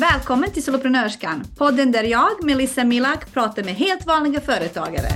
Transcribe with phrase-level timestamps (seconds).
[0.00, 5.08] Välkommen till Soloprenörskan, podden där jag, Melissa Milak, pratar med helt vanliga företagare.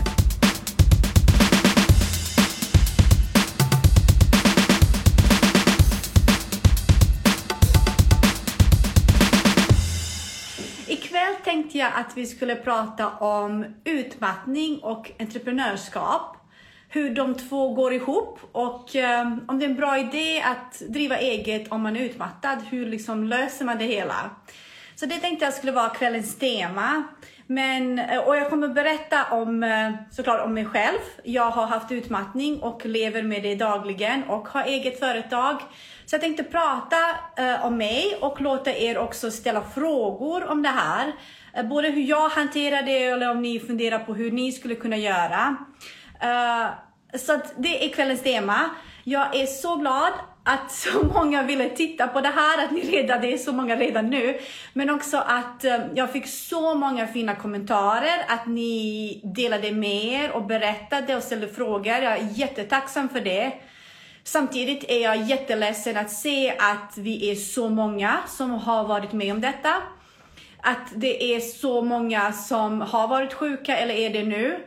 [10.87, 16.37] Ikväll tänkte jag att vi skulle prata om utmattning och entreprenörskap.
[16.89, 21.19] Hur de två går ihop och um, om det är en bra idé att driva
[21.19, 22.59] eget om man är utmattad.
[22.71, 24.31] Hur liksom löser man det hela?
[25.03, 27.03] Så det tänkte jag skulle vara kvällens tema.
[27.47, 30.99] Men, eh, och jag kommer berätta om, eh, såklart om mig själv.
[31.25, 35.61] Jag har haft utmattning och lever med det dagligen och har eget företag.
[36.07, 36.97] Så jag tänkte prata
[37.37, 41.13] eh, om mig och låta er också ställa frågor om det här.
[41.55, 44.97] Eh, både hur jag hanterar det eller om ni funderar på hur ni skulle kunna
[44.97, 45.57] göra.
[46.21, 46.67] Eh,
[47.19, 48.71] så att det är kvällens tema.
[49.05, 50.13] Jag är så glad
[50.45, 53.77] att så många ville titta på det här, att ni redan, det är så många
[53.77, 54.39] redan nu.
[54.73, 60.31] Men också att eh, jag fick så många fina kommentarer, att ni delade med er
[60.31, 61.87] och berättade och ställde frågor.
[61.95, 63.53] Jag är jättetacksam för det.
[64.25, 69.33] Samtidigt är jag jätteledsen att se att vi är så många som har varit med
[69.33, 69.75] om detta.
[70.63, 74.67] Att det är så många som har varit sjuka eller är det nu.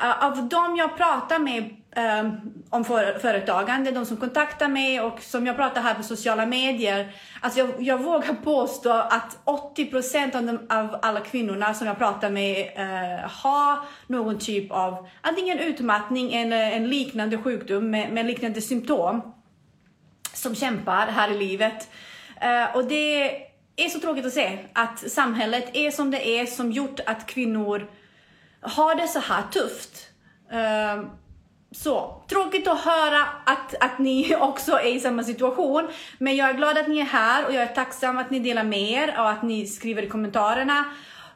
[0.00, 5.20] Eh, av de jag pratar med um, om för, företagande, de som kontaktar mig och
[5.20, 7.14] som jag pratar här på sociala medier.
[7.40, 11.98] Alltså jag, jag vågar påstå att 80 procent av, de, av alla kvinnorna som jag
[11.98, 18.26] pratar med uh, har någon typ av antingen utmattning eller en liknande sjukdom med, med
[18.26, 19.34] liknande symptom
[20.34, 21.90] som kämpar här i livet.
[22.44, 23.30] Uh, och det
[23.76, 27.90] är så tråkigt att se att samhället är som det är som gjort att kvinnor
[28.60, 30.08] har det så här tufft.
[30.52, 31.12] Uh,
[31.72, 35.88] så tråkigt att höra att, att ni också är i samma situation.
[36.18, 38.64] Men jag är glad att ni är här och jag är tacksam att ni delar
[38.64, 40.84] med er och att ni skriver i kommentarerna.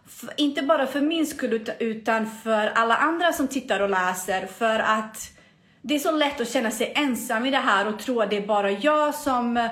[0.07, 4.47] F inte bara för min skull utan för alla andra som tittar och läser.
[4.47, 5.31] För att
[5.83, 8.37] det är så lätt att känna sig ensam i det här och tro att det
[8.37, 9.69] är bara jag som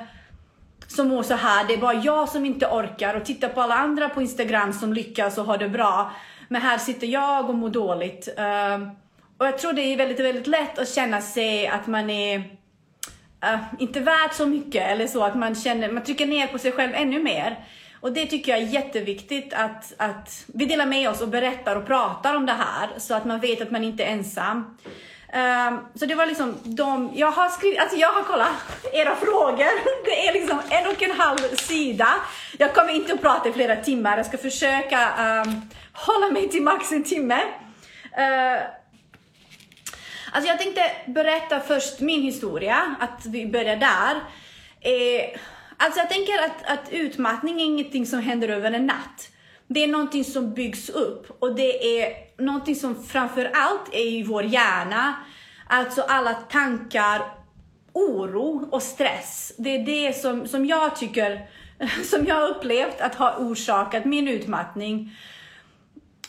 [0.86, 1.64] som mår så här.
[1.66, 4.92] Det är bara jag som inte orkar och titta på alla andra på Instagram som
[4.92, 6.12] lyckas och har det bra.
[6.48, 8.28] Men här sitter jag och mår dåligt.
[8.38, 8.88] Uh,
[9.38, 13.58] och jag tror det är väldigt, väldigt lätt att känna sig att man är uh,
[13.78, 16.94] inte värd så mycket eller så att man känner, man trycker ner på sig själv
[16.94, 17.64] ännu mer.
[18.00, 21.86] Och det tycker jag är jätteviktigt att, att vi delar med oss och berättar och
[21.86, 24.76] pratar om det här så att man vet att man inte är ensam.
[25.34, 28.48] Um, så det var liksom de, jag har skrivit, alltså jag har kollat
[28.92, 30.04] era frågor.
[30.04, 32.08] Det är liksom en och en halv sida.
[32.58, 34.98] Jag kommer inte att prata i flera timmar, jag ska försöka
[35.44, 37.38] um, hålla mig till max en timme.
[38.18, 38.83] Uh,
[40.34, 44.16] alltså jag tänkte berätta först min historia, att vi börjar där.
[44.80, 45.40] Eh,
[45.76, 49.28] alltså jag tänker att, att utmattning är ingenting som händer över en natt.
[49.66, 52.12] Det är någonting som byggs upp och det är
[52.42, 55.14] någonting som framför allt är i vår hjärna.
[55.66, 57.22] Alltså alla tankar,
[57.92, 59.52] oro och stress.
[59.58, 61.48] Det är det som, som jag tycker,
[62.04, 65.16] som jag har upplevt att ha orsakat min utmattning.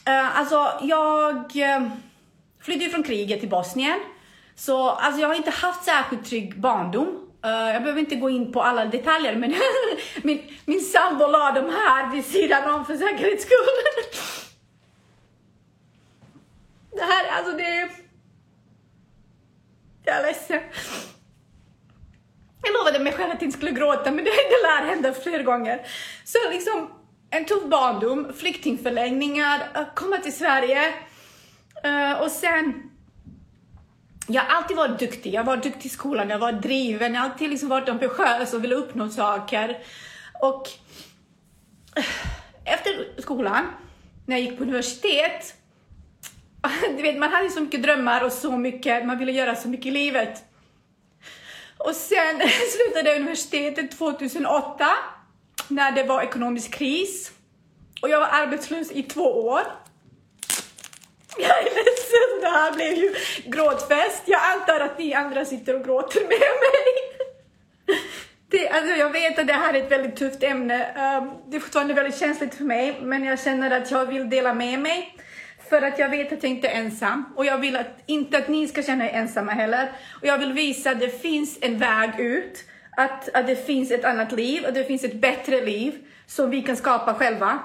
[0.09, 1.87] Uh, alltså jag eh,
[2.66, 4.00] flydde från kriget till Bosnien.
[4.56, 7.08] Så alltså, jag har inte haft särskilt trygg barndom.
[7.46, 9.56] Uh, jag behöver inte gå in på alla detaljer, men
[10.24, 13.58] min, min sambo la dem här vid sidan om för säkerhets skull.
[16.92, 17.90] det här, alltså det...
[20.06, 20.62] Jag är ledsen.
[22.64, 25.44] Jag lovade mig själv att jag inte skulle gråta, men det, det lär hända fler
[25.44, 25.88] gånger.
[26.24, 26.90] Så liksom,
[27.30, 30.94] en tuff barndom, flyktingförläggningar, komma till Sverige
[31.86, 32.91] uh, och sen
[34.28, 35.34] jag har alltid varit duktig.
[35.34, 38.63] Jag var duktig i skolan, jag var driven, jag har alltid liksom varit ambitiös och
[38.63, 39.78] ville uppnå saker.
[40.41, 40.69] Och
[41.96, 42.06] eh,
[42.74, 43.66] efter skolan,
[44.25, 45.56] när jag gick på universitet,
[46.97, 49.85] du vet, man hade så mycket drömmar och så mycket, man ville göra så mycket
[49.85, 50.44] i livet.
[51.78, 52.41] Och sen
[52.72, 54.88] slutade jag universitetet 2008,
[55.68, 57.32] när det var ekonomisk kris.
[58.02, 59.61] Och jag var arbetslös i två år.
[61.37, 63.16] Jag är ledsen, det här blev ju
[63.46, 64.23] gråtfest.
[64.26, 67.16] Jag antar att ni andra sitter och gråter med mig.
[68.49, 70.84] Det, alltså jag vet att det här är ett väldigt tufft ämne.
[70.84, 74.53] Ehm, det är fortfarande väldigt känsligt för mig, men jag känner att jag vill dela
[74.53, 75.17] med mig.
[75.70, 78.47] För att jag vet att jag inte är ensam och jag vill att, inte att
[78.47, 79.91] ni ska känna er ensamma heller.
[80.22, 82.64] Och jag vill visa att det finns en väg ut,
[82.97, 86.61] att, att det finns ett annat liv, att det finns ett bättre liv som vi
[86.61, 87.59] kan skapa själva.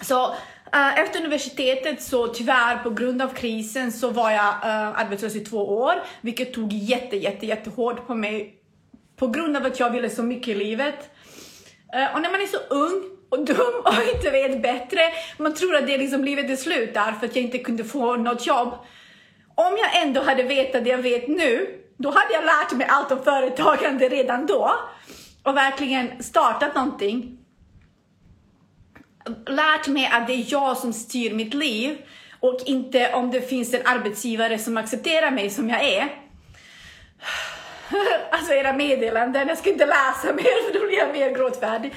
[0.00, 0.34] Så
[0.74, 5.40] Uh, efter universitetet så tyvärr på grund av krisen så var jag uh, arbetslös i
[5.40, 8.54] två år, vilket tog jätte, jätte, jättehårt på mig
[9.16, 11.10] på grund av att jag ville så mycket i livet.
[11.96, 15.00] Uh, och när man är så ung och dum och inte vet bättre,
[15.38, 17.84] man tror att det är liksom livet är slut där för att jag inte kunde
[17.84, 18.74] få något jobb.
[19.54, 23.12] Om jag ändå hade vetat det jag vet nu, då hade jag lärt mig allt
[23.12, 24.72] om företagande redan då
[25.42, 27.35] och verkligen startat någonting.
[29.46, 31.98] Lärt mig att det är jag som styr mitt liv
[32.40, 36.08] och inte om det finns en arbetsgivare som accepterar mig som jag är.
[38.30, 41.94] Alltså era meddelanden, jag ska inte läsa mer för då blir jag mer gråtfärdig.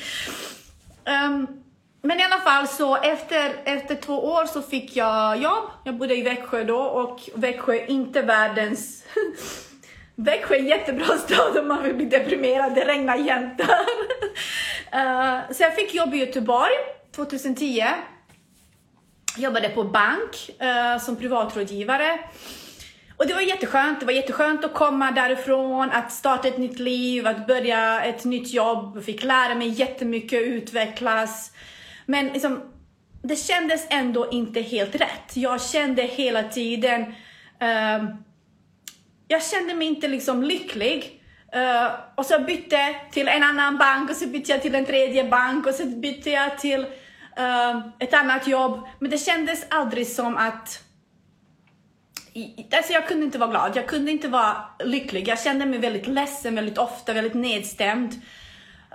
[1.05, 1.47] Um,
[2.01, 5.63] men i alla fall så efter, efter två år så fick jag jobb.
[5.83, 9.03] Jag bodde i Växjö då och Växjö är inte världens...
[10.15, 13.85] Växjö är en jättebra stad om man vill bli deprimerad, det regnar jämt där.
[14.95, 17.83] Uh, så jag fick jobb i Göteborg 2010.
[19.37, 22.19] Jobbade på bank eh, som privatrådgivare.
[23.17, 23.99] Och det var jätteskönt.
[23.99, 28.53] Det var jätteskönt att komma därifrån, att starta ett nytt liv, att börja ett nytt
[28.53, 29.03] jobb.
[29.03, 31.51] Fick lära mig jättemycket, utvecklas.
[32.05, 32.61] Men liksom,
[33.23, 35.31] det kändes ändå inte helt rätt.
[35.33, 37.13] Jag kände hela tiden,
[37.61, 38.03] Eh,
[39.27, 41.15] jag kände mig inte liksom lycklig.
[41.55, 44.85] Uh, och så bytte jag till en annan bank och så bytte jag till en
[44.85, 46.89] tredje bank och så bytte jag till uh,
[47.39, 48.87] Ehm, ett annat jobb.
[48.99, 50.83] Men det kändes aldrig som att
[52.73, 55.27] Alltså jag kunde inte vara glad, jag kunde inte vara lycklig.
[55.27, 58.13] Jag kände mig väldigt ledsen väldigt ofta, väldigt nedstämd.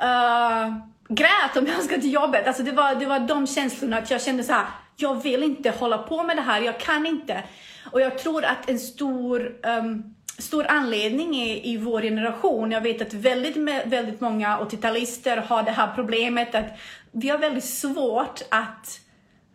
[0.02, 0.76] Uh,
[1.08, 2.46] grät om jag ska till jobbet.
[2.46, 5.70] Alltså det, var, det var de känslorna att jag kände så här, jag vill inte
[5.70, 7.42] hålla på med det här, jag kan inte.
[7.90, 13.02] Och jag tror att en stor, um, stor anledning är i vår generation, jag vet
[13.02, 13.56] att väldigt,
[13.86, 16.78] väldigt många 80-talister har det här problemet att
[17.14, 19.00] vi har väldigt svårt att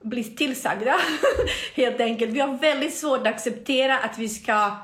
[0.02, 0.96] bli tillsagda,
[1.76, 2.32] helt enkelt.
[2.32, 4.78] Vi har väldigt svårt att acceptera att vi ska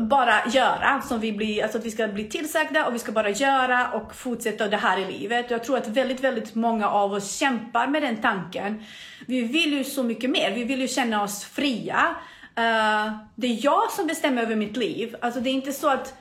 [0.00, 3.30] bara göra som vi blir, alltså att vi ska bli tillsagda och vi ska bara
[3.30, 5.50] göra och fortsätta det här i livet.
[5.50, 8.84] Jag tror att väldigt, väldigt många av oss kämpar med den tanken.
[9.26, 12.16] Vi vill ju så mycket mer, vi vill ju känna oss fria.
[12.58, 15.16] Uh, det är jag som bestämmer över mitt liv.
[15.20, 16.14] Alltså det är inte så att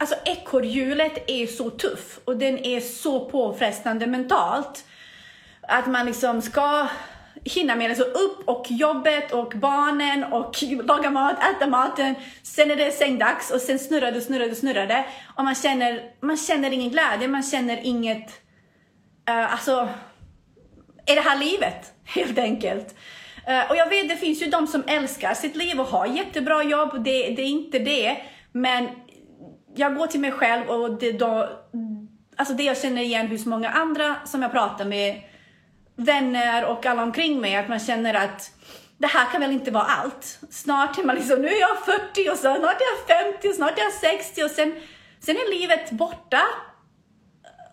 [0.00, 4.84] Alltså ekorrhjulet är så tuff och den är så påfrestande mentalt
[5.62, 6.88] att man liksom ska
[7.44, 12.14] hinna med alltså upp och jobbet och barnen och laga mat, äta maten.
[12.42, 15.04] Sen är det sängdags och sen snurrar det, snurrar det, snurrar det.
[15.36, 18.28] Och man känner, man känner ingen glädje, man känner inget,
[19.30, 19.88] uh, alltså,
[21.06, 21.92] är det här livet?
[22.04, 22.94] Helt enkelt.
[23.48, 26.62] Uh, och jag vet, det finns ju de som älskar sitt liv och har jättebra
[26.62, 28.16] jobb, det, det är inte det.
[28.52, 28.88] Men
[29.78, 31.48] jag går till mig själv och det, då,
[32.36, 35.22] alltså det jag känner igen hos många andra som jag pratar med
[35.96, 38.50] vänner och alla omkring mig att man känner att
[38.98, 40.38] det här kan väl inte vara allt.
[40.50, 43.54] Snart är man liksom, nu är jag 40 och så, snart är jag 50 och
[43.54, 44.74] snart är jag 60 och sen,
[45.20, 46.40] sen är livet borta.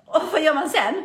[0.06, 0.96] Och vad gör man sen?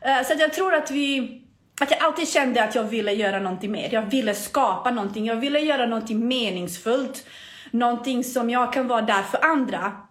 [0.00, 1.42] Eh, så jag tror att vi,
[1.80, 3.88] att jag alltid kände att jag ville göra någonting mer.
[3.92, 7.26] Jag ville skapa någonting, jag ville göra någonting meningsfullt.
[7.70, 10.05] Någonting som jag kan vara där för andra.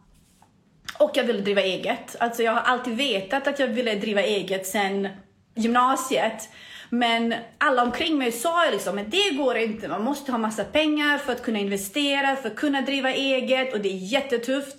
[0.97, 2.15] Och jag ville driva eget.
[2.19, 5.07] Alltså jag har alltid vetat att jag ville driva eget sen
[5.55, 6.49] gymnasiet.
[6.89, 11.17] Men alla omkring mig sa liksom att det går inte, man måste ha massa pengar
[11.17, 14.77] för att kunna investera, för att kunna driva eget och det är jättetufft.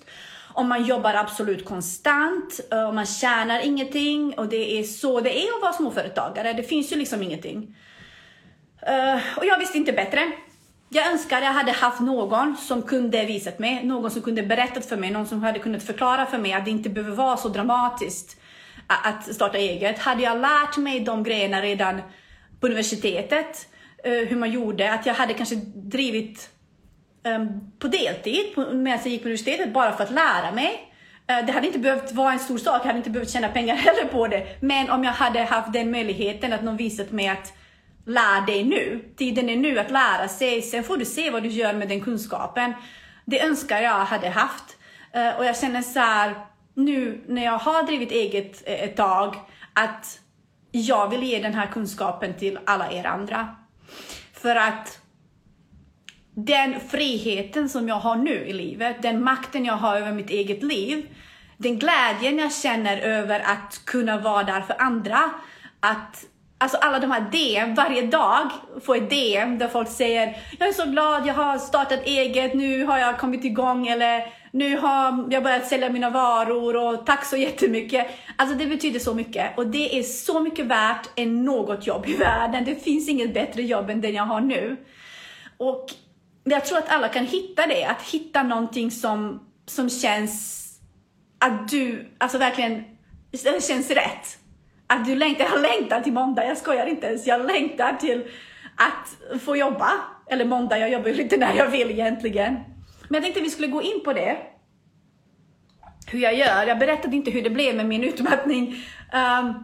[0.53, 5.43] Om man jobbar absolut konstant eh, och man tjänar ingenting och det är så det
[5.43, 6.53] är att vara småföretagare.
[6.53, 7.75] Det finns ju liksom ingenting.
[8.81, 10.31] Eh, och jag visste inte bättre.
[10.89, 14.97] Jag önskar jag hade haft någon som kunde visat mig, någon som kunde berättat för
[14.97, 18.37] mig, någon som hade kunnat förklara för mig att det inte behöver vara så dramatiskt
[18.87, 19.99] att starta eget.
[19.99, 22.01] Hade jag lärt mig de grejerna redan
[22.59, 23.67] på universitetet,
[24.03, 26.49] eh, hur man gjorde, att jag hade kanske drivit
[27.23, 30.93] ehm, på deltid medan jag gick på universitetet bara för att lära mig.
[31.27, 33.75] Eh, det hade inte behövt vara en stor sak, jag hade inte behövt tjäna pengar
[33.87, 34.47] heller på det.
[34.61, 37.53] Men om jag hade haft den möjligheten att någon visat mig att
[38.07, 41.49] lär dig nu, tiden är nu att lära sig, sen får du se vad du
[41.49, 42.73] gör med den kunskapen.
[43.25, 44.77] Det önskar jag hade haft.
[45.11, 46.35] Eh, och jag känner så här,
[46.73, 49.35] nu när jag har drivit eget eh, ett tag
[49.73, 50.19] att
[50.71, 53.55] jag vill ge den här kunskapen till alla er andra.
[54.33, 54.99] För att
[56.35, 60.63] den friheten som jag har nu i livet, den makten jag har över mitt eget
[60.63, 61.07] liv,
[61.57, 65.19] den glädjen jag känner över att kunna vara där för andra,
[65.79, 66.25] att
[66.59, 68.49] Alltså alla de här DM, varje dag
[68.81, 72.85] får ett DM där folk säger Jag är så glad, jag har startat eget, nu
[72.85, 77.37] har jag kommit igång eller nu har jag börjat sälja mina varor och tack så
[77.37, 78.07] jättemycket.
[78.35, 82.15] Alltså det betyder så mycket och det är så mycket värt än något jobb i
[82.15, 82.65] världen.
[82.65, 84.77] Det finns inget bättre jobb än den jag har nu.
[85.57, 85.85] Och
[86.43, 90.63] jag tror att alla kan hitta det, att hitta någonting som, som känns
[91.39, 92.83] att du alltså verkligen
[93.31, 94.37] det känns rätt.
[94.87, 97.27] Att du längtar, jag längtar till måndag, jag skojar inte ens.
[97.27, 98.27] Jag längtar till
[98.75, 99.89] att få jobba.
[100.29, 102.53] Eller måndag, jag jobbar ju lite när jag vill egentligen.
[103.07, 104.37] Men jag tänkte vi skulle gå in på det.
[106.07, 106.67] Hur jag gör.
[106.67, 108.75] Jag berättade inte hur det blev med min utmattning.
[109.13, 109.63] Um,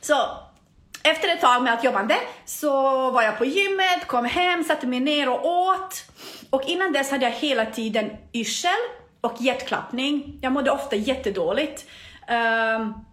[0.00, 0.14] så
[1.02, 2.70] efter ett tag med att jobbande så
[3.10, 6.04] var jag på gymmet, kom hem, satte mig ner och åt.
[6.50, 8.70] Och innan dess hade jag hela tiden yrsel
[9.20, 10.38] och hjärtklappning.
[10.42, 11.84] Jag mådde ofta jättedåligt.
[12.28, 13.03] Um,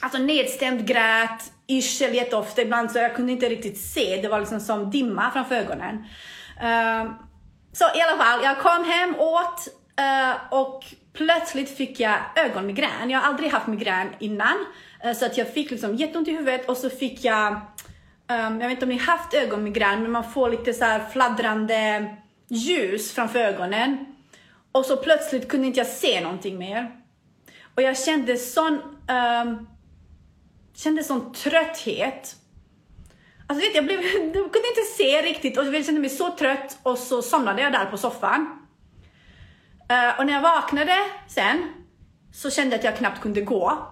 [0.00, 2.62] alltså nedstämd, grät, yrsel jätteofta.
[2.62, 4.20] Ibland så jag kunde inte riktigt se.
[4.22, 6.04] Det var liksom som dimma framför ögonen.
[6.60, 7.10] Eh,
[7.72, 13.10] så i alla fall, jag kom hem, åt uh, och plötsligt fick jag ögonmigrän.
[13.10, 14.56] Jag har aldrig haft migrän innan.
[15.04, 18.68] Uh, så att jag fick liksom jätteont i huvudet och så fick jag, um, jag
[18.68, 22.16] vet inte om ni haft ögonmigrän, men man får lite så här fladdrande
[22.48, 24.06] ljus framför ögonen.
[24.72, 26.90] Och så plötsligt kunde inte jag se någonting mer.
[27.74, 29.68] Och jag kände sån, um,
[30.78, 32.36] kände sån trötthet.
[33.46, 36.78] Alltså vet jag, blev, jag kunde inte se riktigt och jag kände mig så trött
[36.82, 38.40] och så somnade jag där på soffan.
[39.92, 40.96] Uh, och när jag vaknade
[41.28, 41.72] sen
[42.32, 43.86] så kände jag att jag knappt kunde gå.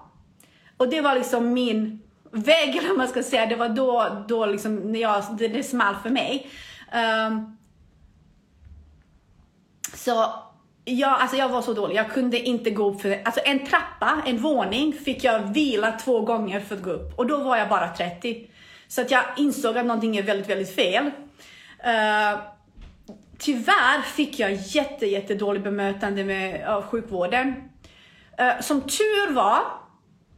[0.76, 3.47] Och det var liksom min vägg, eller man ska säga.
[3.47, 6.50] Det var då, då liksom när jag, det, det small för mig.
[7.28, 7.59] Um,
[9.95, 10.45] så
[10.88, 11.97] Ja, alltså jag var så dålig.
[11.97, 13.23] Jag kunde inte gå upp för...
[13.25, 17.19] Alltså en trappa, en våning, fick jag vila två gånger för att gå upp.
[17.19, 18.47] Och då var jag bara 30.
[18.88, 21.05] Så att jag insåg att någonting är väldigt, väldigt fel.
[21.05, 22.40] Uh,
[23.38, 27.55] tyvärr fick jag jätte, jätte dåligt bemötande med, av sjukvården.
[28.40, 29.59] Uh, som tur var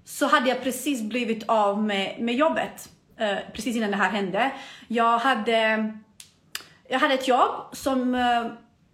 [0.05, 2.89] så hade jag precis blivit av med, med jobbet.
[3.21, 4.51] Uh, precis innan det här hände.
[4.89, 5.93] Jag hade,
[6.89, 8.15] jag hade ett jobb som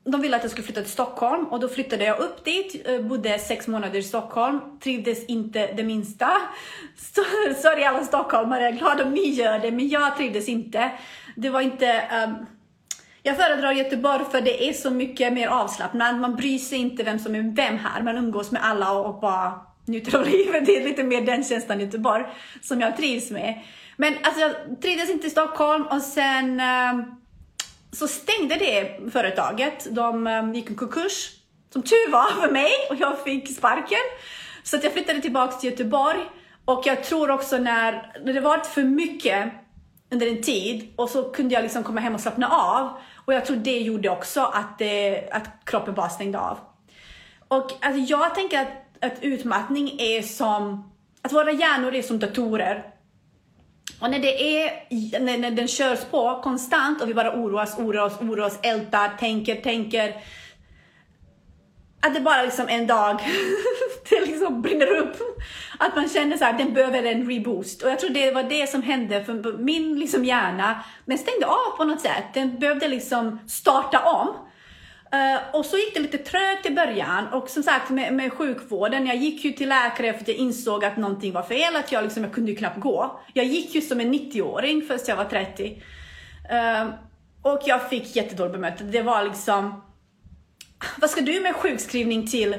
[0.04, 3.00] de ville att jag skulle flytta till Stockholm och då flyttade jag upp dit, eh,
[3.00, 6.30] bodde sex månader i Stockholm, trivdes inte det minsta.
[7.62, 10.90] Sorry alla stockholmare, jag är glad om ni gör det, men jag trivdes inte.
[11.36, 12.02] Det var inte...
[12.26, 12.46] Um,
[13.26, 16.16] jag föredrar Göteborg för det är så mycket mer avslappnat.
[16.16, 18.02] Man bryr sig inte vem som är vem här.
[18.02, 20.66] Man umgås med alla och, bara njuter av livet.
[20.66, 22.24] Det är lite mer den känslan i Göteborg
[22.62, 23.62] som jag trivs med.
[23.96, 27.23] Men alltså jag trivdes inte i Stockholm och sen um,
[27.94, 29.94] så stängde det företaget.
[29.94, 31.30] De um, gick i konkurs.
[31.72, 33.98] Som tur var för mig och jag fick sparken.
[34.62, 36.20] Så att jag flyttade tillbaka till Göteborg.
[36.64, 39.52] Och jag tror också när, när det varit för mycket
[40.10, 42.98] under en tid och så kunde jag liksom komma hem och slappna av.
[43.14, 46.58] Och jag tror det gjorde också att, det, att kroppen bara stängde av.
[47.48, 52.93] Och alltså, jag tänker att, att utmattning är som, att våra hjärnor är som datorer.
[54.04, 54.72] Och när, det är,
[55.20, 60.16] när, när den körs på konstant och vi bara oroas, oroas, oroas, ältar, tänker, tänker.
[62.00, 63.20] Att det bara liksom en dag,
[64.10, 65.16] det liksom brinner upp.
[65.78, 67.82] Att man känner så här, den behöver en reboost.
[67.82, 70.84] Och jag tror det var det som hände för min liksom hjärna.
[71.04, 72.24] Den stängde av på något sätt.
[72.34, 74.36] Den behövde liksom starta om.
[75.12, 79.06] Uh, och så gick det lite trögt i början och som sagt med, med sjukvården,
[79.06, 82.04] jag gick ju till läkare för att jag insåg att någonting var fel, att jag,
[82.04, 83.20] liksom, jag kunde ju knappt gå.
[83.32, 85.82] Jag gick ju som en 90-åring först jag var 30.
[86.50, 86.88] Uh, eh,
[87.42, 88.92] och jag fick jättedåligt bemötande.
[88.92, 89.82] Det var liksom,
[90.96, 92.56] vad ska du med sjukskrivning till?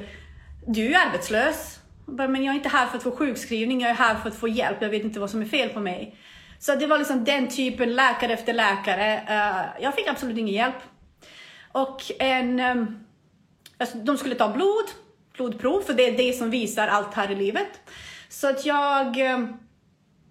[0.67, 1.79] Du är ju arbetslös.
[2.05, 4.47] Men jag är inte här för att få sjukskrivning, jag är här för att få
[4.47, 4.77] hjälp.
[4.81, 6.17] Jag vet inte vad som är fel på mig.
[6.59, 9.15] Så det var liksom den typen, läkare efter läkare.
[9.15, 10.75] Uh, jag fick absolut ingen hjälp.
[11.75, 12.99] Och en, ehm,
[13.77, 14.85] alltså, de skulle ta blod,
[15.33, 17.67] blodprov, för det är det som visar allt här i livet.
[18.29, 19.53] Så att jag, ehm,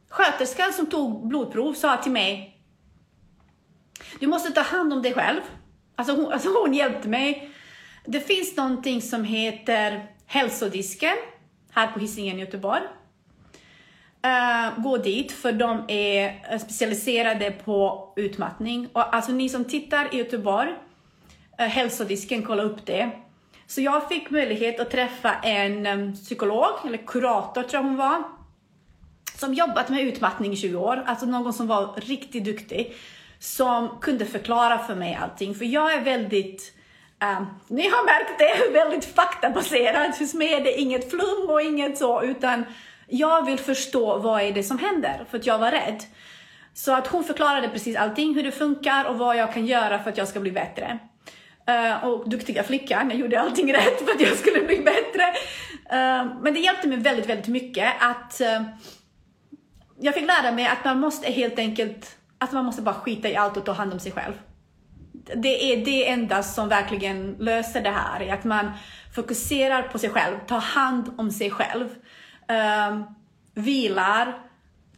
[0.08, 2.60] sköterskan som tog blodprov sa till mig,
[4.20, 5.40] du måste ta hand om dig själv.
[5.96, 7.50] Alltså hon, alltså hon hjälpte mig.
[8.04, 11.16] Det finns någonting som heter hälsodisken
[11.70, 12.82] här på Hisingen i Göteborg.
[14.26, 18.88] Uh, gå dit för de är specialiserade på utmattning.
[18.92, 20.74] Och alltså ni som tittar i Göteborg,
[21.58, 23.10] Eh, hälsodisken kolla upp det.
[23.66, 28.22] Så jag fick möjlighet att träffa en psykolog, eller kurator tror jag hon var,
[29.38, 32.94] som jobbat med utmattning i 20 år, alltså någon som var riktigt duktig,
[33.38, 35.54] som kunde förklara för mig allting.
[35.54, 36.72] För jag är väldigt,
[37.38, 40.14] um, ni har märkt det, väldigt faktabaserad.
[40.18, 42.64] Hos mig är det inget flum och inget så, utan
[43.08, 46.02] jag vill förstå vad är det som händer, för att jag var rädd.
[46.74, 50.10] Så att hon förklarade precis allting, hur det funkar och vad jag kan göra för
[50.10, 50.98] att jag ska bli bättre.
[51.70, 55.22] Uh, och duktiga flickan, jag gjorde allting rätt för att jag skulle bli bättre.
[55.92, 58.68] Uh, men det hjälpte mig väldigt, väldigt mycket att uh,
[60.00, 63.36] jag fick lära mig att man måste helt enkelt, att man måste bara skita i
[63.36, 64.32] allt och ta hand om sig själv.
[65.34, 68.72] Det är det enda som verkligen löser det här, att man
[69.14, 71.88] fokuserar på sig själv, tar hand om sig själv.
[72.48, 73.04] um,
[73.54, 74.38] vilar,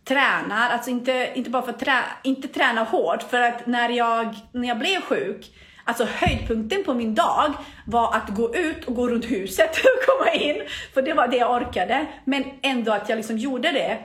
[0.04, 4.34] tränar, alltså inte, inte bara för att trä, inte träna hårt, för att när jag,
[4.52, 5.46] när jag blev sjuk,
[5.86, 7.54] alltså höjdpunkten på min dag
[7.86, 10.62] var att gå ut och gå runt huset och komma in,
[10.94, 13.98] för det var det jag orkade, men ändå att jag liksom gjorde det.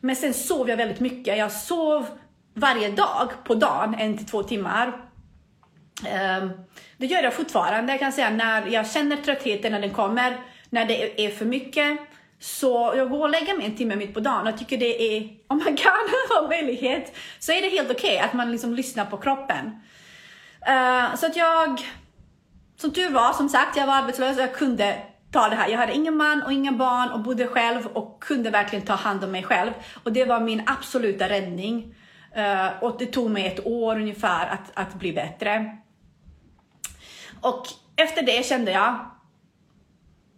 [0.00, 2.06] Men sen sov jag väldigt mycket, jag sov
[2.54, 4.92] varje dag på dagen, en till två timmar.
[6.06, 6.50] Ehm,
[6.96, 10.36] det gör jag fortfarande, jag kan säga när jag känner tröttheten när den kommer,
[10.70, 11.98] när det är för mycket,
[12.40, 15.20] så jag går och lägger mig en timme mitt på dagen och tycker det är,
[15.22, 15.92] oh om man kan
[16.28, 19.80] ha möjlighet, så är det helt okej okay att man liksom lyssnar på kroppen.
[20.68, 21.80] Uh, så att jag,
[22.76, 25.02] som tur var, som sagt, jag var arbetslös och jag kunde
[25.32, 25.68] ta det här.
[25.68, 29.24] Jag hade ingen man och inga barn och bodde själv och kunde verkligen ta hand
[29.24, 29.72] om mig själv.
[30.04, 31.94] Och det var min absoluta räddning.
[32.36, 35.78] Uh, och det tog mig ett år ungefär att, att bli bättre.
[37.40, 37.66] Och
[37.96, 39.10] efter det kände jag,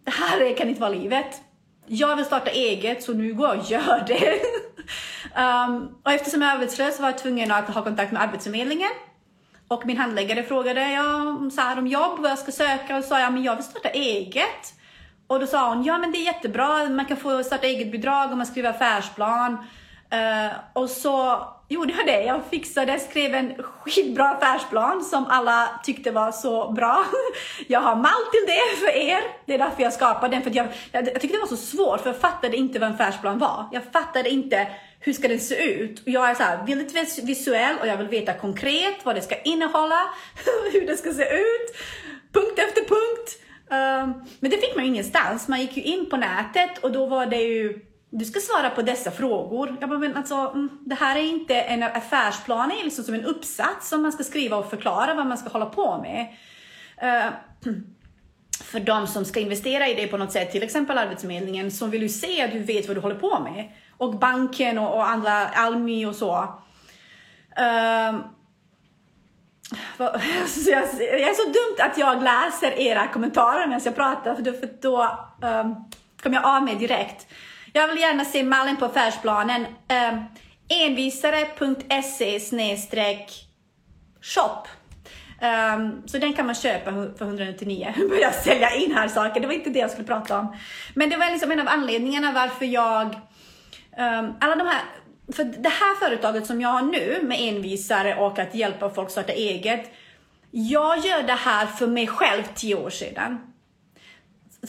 [0.05, 1.41] det här kan inte vara livet
[1.87, 4.39] jag vill starta eget så nu går jag och gör det.
[5.41, 8.91] um, och eftersom jag är arbetslös var jag tvungen att ha kontakt med Arbetsförmedlingen.
[9.67, 13.19] Och min handläggare frågade ja, så här, om jobb, vad jag ska söka och sa
[13.19, 14.73] jag, men jag vill starta eget.
[15.27, 18.31] Och då sa hon, ja men det är jättebra, man kan få starta eget bidrag
[18.31, 19.57] om man skriver affärsplan.
[20.13, 22.23] Uh, och så gjorde jag det.
[22.23, 27.05] Jag fixade, skrev en skitbra affärsplan som alla tyckte var så bra.
[27.67, 29.19] Jag har mall till det för er.
[29.45, 30.43] Det är därför jag skapade den.
[30.43, 32.95] För jag, jag, jag tyckte det var så svårt för jag fattade inte vad en
[32.95, 33.65] affärsplan var.
[33.71, 34.67] Jag fattade inte
[34.99, 36.01] hur ska den se ut?
[36.05, 39.99] Jag är så här, väldigt visuell och jag vill veta konkret vad det ska innehålla,
[40.73, 41.75] hur det ska se ut,
[42.31, 43.43] punkt efter punkt.
[43.69, 45.47] Um, men det fick man ju ingenstans.
[45.47, 48.81] Man gick ju in på nätet och då var det ju du ska svara på
[48.81, 49.77] dessa frågor.
[49.79, 53.13] Jag bara, men alltså, mm, det här är inte en affärsplan, det är liksom som
[53.13, 56.27] en uppsats som man ska skriva och förklara vad man ska hålla på med.
[57.03, 57.33] Uh,
[58.63, 62.01] för de som ska investera i det på något sätt, till exempel Arbetsförmedlingen, som vill
[62.01, 63.71] ju se att du vet vad du håller på med.
[63.97, 66.33] Och banken och, och andra, Almi och så.
[67.59, 68.19] Uh,
[69.97, 70.09] jag
[71.29, 75.01] är så dumt att jag läser era kommentarer medan jag pratar, för då, för då
[75.41, 75.75] um,
[76.23, 77.27] kommer jag av mig direkt.
[77.73, 79.65] Jag vill gärna se mallen på affärsplanen.
[79.87, 80.25] Ehm, um,
[80.69, 82.39] envisare.se
[84.21, 84.67] shop.
[85.41, 87.93] Um, så den kan man köpa för 199.
[87.97, 89.41] Nu började jag sälja in här saker.
[89.41, 90.55] Det var inte det jag skulle prata om.
[90.93, 93.15] Men det var liksom en av anledningarna varför jag...
[93.97, 94.81] Um, alla de här...
[95.33, 99.33] För det här företaget som jag har nu med envisare och att hjälpa folk starta
[99.33, 99.91] eget.
[100.51, 103.53] Jag gör det här för mig själv tio år sedan.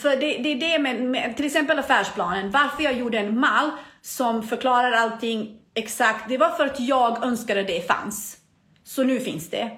[0.01, 3.71] För det, det är det med, med, till exempel affärsplanen, varför jag gjorde en mall
[4.01, 8.37] som förklarar allting exakt, det var för att jag önskade det fanns.
[8.83, 9.71] Så nu finns det.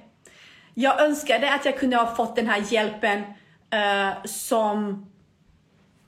[0.74, 5.06] Jag önskade att jag kunde ha fått den här hjälpen uh, som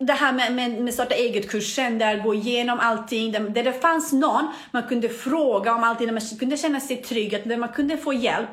[0.05, 4.13] det här med, med, med starta eget-kursen, där gå igenom allting, där, där det fanns
[4.13, 7.97] någon man kunde fråga om allting, där man kunde känna sig trygg, där man kunde
[7.97, 8.49] få hjälp.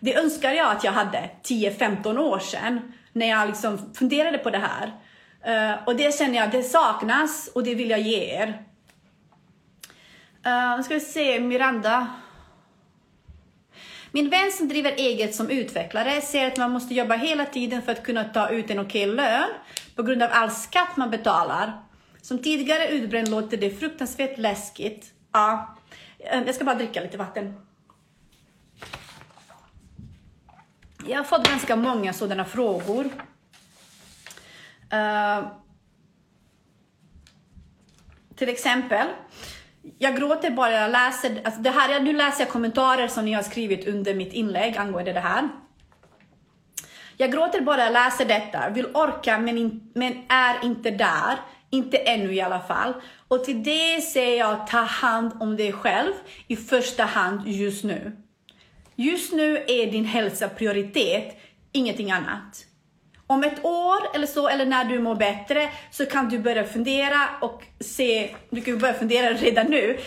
[0.00, 4.58] Det önskar jag att jag hade 10-15 år sedan när jag liksom funderade på det
[4.68, 4.92] här.
[5.46, 8.48] Uh, och det känner jag, det saknas och det vill jag ge er.
[10.46, 12.06] Uh, nu ska vi se, Miranda.
[14.10, 17.92] Min vän som driver eget som utvecklare säger att man måste jobba hela tiden för
[17.92, 19.48] att kunna ta ut en okej lön
[19.96, 21.82] på grund av all skatt man betalar.
[22.22, 25.12] Som tidigare utbränd låter det fruktansvärt läskigt.
[25.32, 25.76] Ja,
[26.18, 27.54] eh, jag ska bara dricka lite vatten.
[31.06, 33.04] Jag har fått ganska många sådana frågor.
[34.92, 35.48] Uh,
[38.36, 39.06] till exempel,
[39.98, 43.42] jag gråter bara jag läser, alltså det här, nu läser jag kommentarer som ni har
[43.42, 45.48] skrivit under mitt inlägg angående det här.
[47.16, 51.38] Jag gråter bara jag läser detta, vill orka men, in, men är inte där,
[51.70, 52.94] inte ännu i alla fall.
[53.28, 56.12] Och till det säger jag, ta hand om dig själv
[56.46, 58.16] i första hand just nu.
[58.94, 61.36] Just nu är din hälsa prioritet,
[61.72, 62.66] ingenting annat.
[63.26, 67.28] Om ett år eller så, eller när du mår bättre, så kan du börja fundera
[67.40, 69.98] och se, du kan börja fundera redan nu,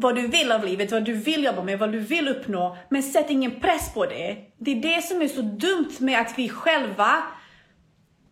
[0.00, 2.76] vad du vill av livet, vad du vill jobba med, vad du vill uppnå.
[2.88, 4.36] Men sätt ingen press på det.
[4.58, 7.22] Det är det som är så dumt med att vi själva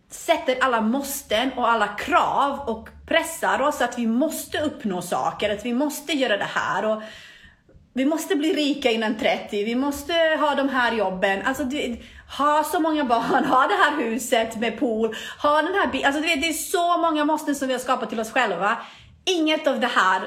[0.09, 5.65] sätter alla måsten och alla krav och pressar oss att vi måste uppnå saker, att
[5.65, 6.85] vi måste göra det här.
[6.85, 7.01] Och
[7.93, 11.97] vi måste bli rika innan 30, vi måste ha de här jobben, alltså du,
[12.37, 16.05] ha så många barn, ha det här huset med pool, ha den här bilen.
[16.05, 18.77] Alltså du vet, det är så många måsten som vi har skapat till oss själva.
[19.25, 20.21] Inget av det här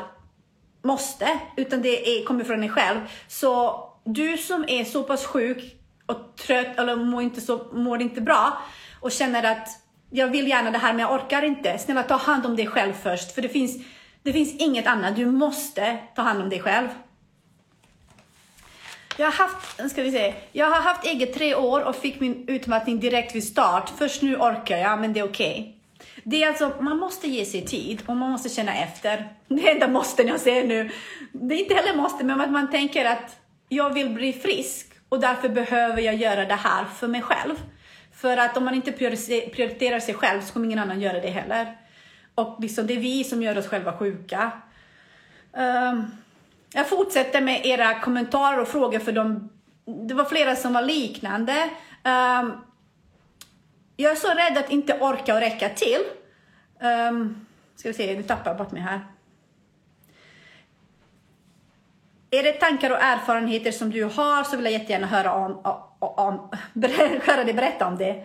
[0.83, 2.99] måste, utan det är, kommer från dig själv.
[3.29, 8.21] Så du som är så pass sjuk och trött eller mår inte, så, mår inte
[8.21, 8.63] bra
[9.01, 9.69] och känner att
[10.11, 11.79] jag vill gärna det här men jag orkar inte.
[11.79, 13.77] Snälla ta hand om dig själv först, för det finns,
[14.23, 15.17] det finns inget annat.
[15.17, 16.89] Du måste ta hand om dig själv.
[19.17, 22.49] Jag har haft, ska vi se, jag har haft eget tre år och fick min
[22.49, 23.93] utmattning direkt vid start.
[23.99, 25.61] Först nu orkar jag, men det är okej.
[25.61, 25.80] Okay.
[26.25, 29.29] Det är alltså, man måste ge sig tid och man måste känna efter.
[29.49, 30.91] Det enda måste jag säger nu.
[31.33, 33.37] Det är inte heller måste, men att man tänker att
[33.69, 37.55] jag vill bli frisk och därför behöver jag göra det här för mig själv.
[38.15, 41.77] För att om man inte prioriterar sig själv så kommer ingen annan göra det heller.
[42.35, 44.53] Och liksom, det är vi som gör oss själva sjuka.
[45.53, 46.11] Um,
[46.73, 49.51] jag fortsätter med era kommentarer och frågor för de,
[50.09, 51.71] det var flera som var liknande.
[52.05, 52.53] Um,
[54.01, 56.01] jag är så rädd att inte orka och räcka till.
[57.11, 59.01] Um, ska vi se, nu tappar jag bort mig här.
[62.31, 65.61] Är det tankar och erfarenheter som du har så vill jag jättegärna höra om,
[65.99, 66.51] om, om
[67.23, 68.25] höra dig berätta om det.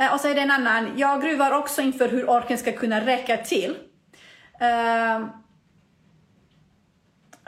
[0.00, 0.92] Uh, och så är det en annan.
[0.96, 3.70] Jag gruvar också inför hur orken ska kunna räcka till.
[3.70, 5.26] Uh,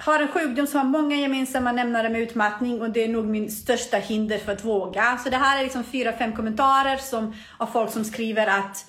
[0.04, 3.50] har en sjukdom som har många gemensamma nämnare med utmattning och det är nog min
[3.50, 5.18] största hinder för att våga.
[5.18, 8.86] Så det här är liksom fyra, fem kommentarer som, av folk som skriver att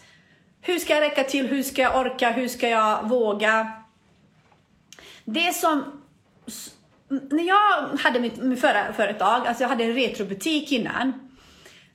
[0.61, 1.47] hur ska jag räcka till?
[1.47, 2.31] Hur ska jag orka?
[2.31, 3.71] Hur ska jag våga?
[5.25, 5.83] Det som
[7.07, 11.03] när jag hade mitt, mitt förra företag, alltså jag hade en retrobutik innan.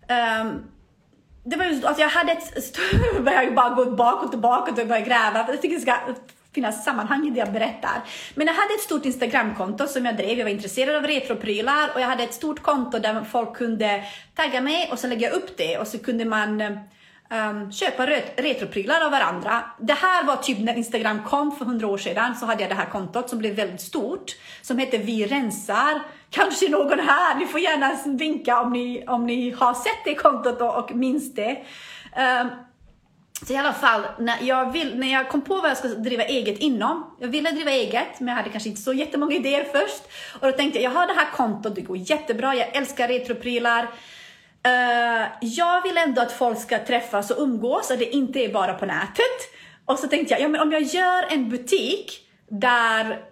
[0.09, 0.65] Um,
[1.45, 2.79] det var just, alltså jag hade ett,
[3.15, 5.47] Jag började bara gå bakåt och bakåt och börja gräva.
[5.49, 5.95] Jag tycker det ska
[6.55, 8.03] finnas sammanhang i det jag berättar.
[8.35, 10.39] Men jag hade ett stort Instagramkonto som jag drev.
[10.39, 14.61] Jag var intresserad av retroprylar och jag hade ett stort konto där folk kunde tagga
[14.61, 18.07] mig och så lägga upp det och så kunde man um, köpa
[18.37, 19.65] retroprylar av varandra.
[19.79, 22.75] Det här var typ när Instagram kom för hundra år sedan så hade jag det
[22.75, 26.03] här kontot som blev väldigt stort som heter Vi rensar.
[26.31, 30.61] Kanske någon här, ni får gärna vinka om ni, om ni har sett det kontot
[30.61, 31.65] och, och minns det.
[32.17, 32.51] Um,
[33.47, 36.25] så i alla fall, när jag, vill, när jag kom på vad jag ska driva
[36.25, 40.03] eget inom, jag ville driva eget, men jag hade kanske inte så jättemånga idéer först.
[40.41, 43.83] Och då tänkte jag, jag har det här kontot, det går jättebra, jag älskar retroprylar.
[44.67, 48.75] Uh, jag vill ändå att folk ska träffas och umgås, att det inte är bara
[48.75, 49.39] på nätet.
[49.85, 53.25] Och så tänkte jag, ja, men om jag gör en butik där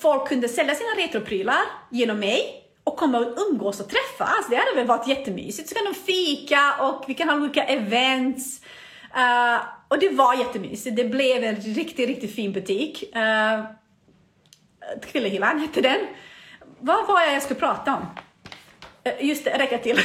[0.00, 4.74] folk kunde sälja sina retroprylar genom mig och komma och umgås och träffas, det hade
[4.74, 5.68] väl varit jättemysigt.
[5.68, 8.61] Så kan de fika och vi kan ha olika events.
[9.16, 10.96] Uh, och det var jättemysigt.
[10.96, 13.16] Det blev en riktigt, riktigt fin butik.
[13.16, 13.64] Eh, uh,
[15.02, 15.98] Kvillehyllan hette den.
[16.78, 18.06] Vad var jag jag skulle prata om?
[19.12, 19.98] Uh, just det, räcka till.
[19.98, 20.04] uh,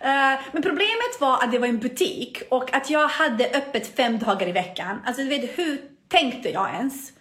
[0.52, 4.48] men problemet var att det var en butik och att jag hade öppet fem dagar
[4.48, 5.02] i veckan.
[5.06, 7.12] Alltså du vet, hur tänkte jag ens?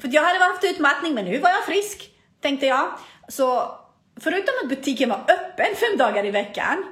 [0.00, 2.98] För jag hade haft utmattning, men nu var jag frisk, tänkte jag.
[3.28, 3.70] Så
[4.20, 6.84] förutom att butiken var öppen fem dagar i veckan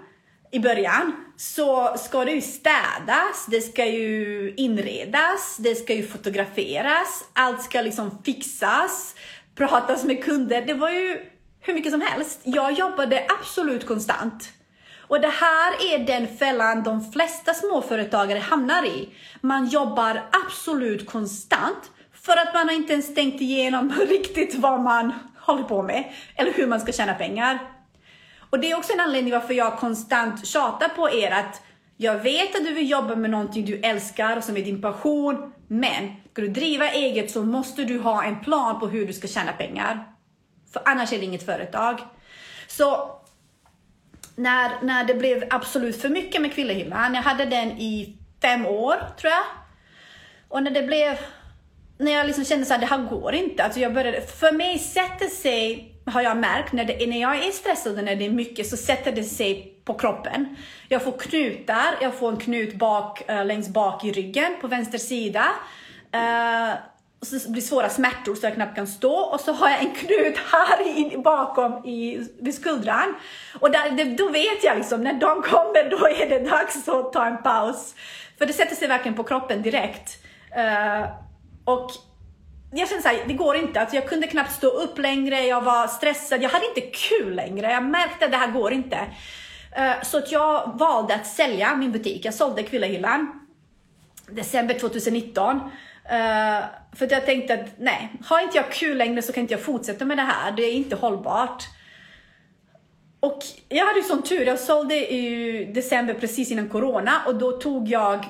[0.50, 7.24] i början så ska det ju städas, det ska ju inredas, det ska ju fotograferas,
[7.32, 9.14] allt ska liksom fixas,
[9.54, 10.62] pratas med kunder.
[10.66, 11.20] Det var ju
[11.60, 12.40] hur mycket som helst.
[12.44, 14.52] Jag jobbade absolut konstant.
[15.08, 19.08] Och det här är den fällan de flesta småföretagare hamnar i.
[19.40, 25.12] Man jobbar absolut konstant för att man har inte ens tänkt igenom riktigt vad man
[25.40, 27.73] håller på med eller hur man ska tjäna pengar.
[28.54, 31.62] Och det är också en anledning varför jag konstant tjatar på er att
[31.96, 35.52] jag vet att du vill jobba med någonting du älskar och som är din passion,
[35.68, 39.28] men ska du driva eget så måste du ha en plan på hur du ska
[39.28, 40.14] tjäna pengar.
[40.72, 42.00] För annars är det inget företag.
[42.66, 43.20] Så
[44.36, 48.96] när, när det blev absolut för mycket med Kvillehyllan, jag hade den i fem år
[49.20, 49.44] tror jag.
[50.48, 51.18] Och när det blev,
[51.98, 53.64] när jag liksom kände att det här går inte.
[53.64, 57.50] Alltså jag började, för mig sätter sig har jag märkt, när, det, när jag är
[57.50, 60.56] stressad och när det är mycket så sätter det sig på kroppen.
[60.88, 64.98] Jag får knutar, jag får en knut bak, äh, längst bak i ryggen på vänster
[64.98, 65.46] sida.
[66.12, 66.74] Äh,
[67.22, 69.94] så det blir svåra smärtor så jag knappt kan stå och så har jag en
[69.94, 73.14] knut här in, bakom i, vid skuldran.
[73.60, 77.12] Och där, det, då vet jag liksom, när de kommer då är det dags att
[77.12, 77.94] ta en paus.
[78.38, 80.18] För det sätter sig verkligen på kroppen direkt.
[80.56, 81.08] Uh,
[81.64, 81.90] och
[82.76, 83.80] jag kände såhär, det går inte.
[83.80, 87.72] Alltså jag kunde knappt stå upp längre, jag var stressad, jag hade inte kul längre.
[87.72, 88.98] Jag märkte att det här går inte.
[89.76, 92.24] Eh, så att jag valde att sälja min butik.
[92.24, 93.40] Jag sålde Kvillahyllan
[94.26, 95.56] december 2019.
[95.56, 99.40] Uh, eh, för att jag tänkte att nej, har inte jag kul längre så kan
[99.40, 100.52] inte jag fortsätta med det här.
[100.52, 101.64] Det är inte hållbart.
[103.20, 107.52] Och jag hade ju sån tur, jag sålde i december precis innan corona och då
[107.52, 108.24] tog jag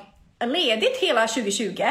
[0.45, 1.83] ledigt hela 2020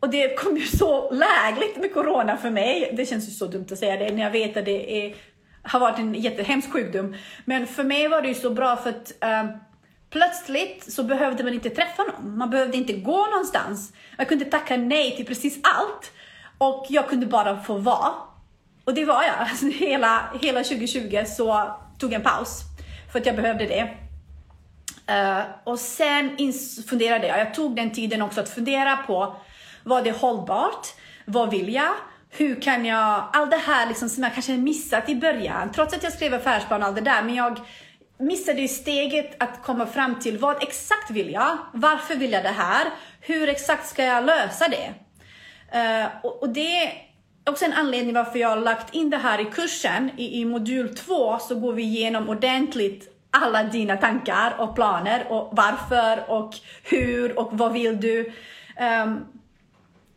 [0.00, 2.92] och det kom ju så lägligt med corona för mig.
[2.96, 5.14] Det känns ju så dumt att säga det när jag vet att det är,
[5.62, 7.14] har varit en jättehemsk sjukdom.
[7.44, 9.44] Men för mig var det ju så bra för att eh,
[10.10, 12.38] plötsligt så behövde man inte träffa någon.
[12.38, 13.92] Man behövde inte gå någonstans.
[14.16, 16.12] Jag kunde tacka nej till precis allt.
[16.58, 18.12] Och jag kunde bara få vara.
[18.84, 19.34] Och det var jag.
[19.38, 22.60] Alltså, hela, hela 2020 så tog jag en paus.
[23.12, 23.90] För att jag behövde det.
[25.10, 26.36] Uh, och sen
[26.88, 29.36] funderade jag, jag tog den tiden också att fundera på
[29.88, 30.86] vad är hållbart?
[31.24, 31.92] Vad vill jag?
[32.30, 36.02] Hur kan jag, allt det här liksom som jag kanske missat i början, trots att
[36.02, 37.60] jag skrev affärsplan och allt det där, men jag
[38.18, 41.58] missade ju steget att komma fram till vad exakt vill jag?
[41.72, 42.86] Varför vill jag det här?
[43.20, 44.94] Hur exakt ska jag lösa det?
[45.74, 46.92] Uh, och, och, det är
[47.46, 50.10] också en anledning varför jag har lagt in det här i kursen.
[50.16, 55.48] I, i modul 2 så går vi igenom ordentligt alla dina tankar och planer och
[55.52, 58.32] varför och hur och vad vill du?
[59.04, 59.26] Um,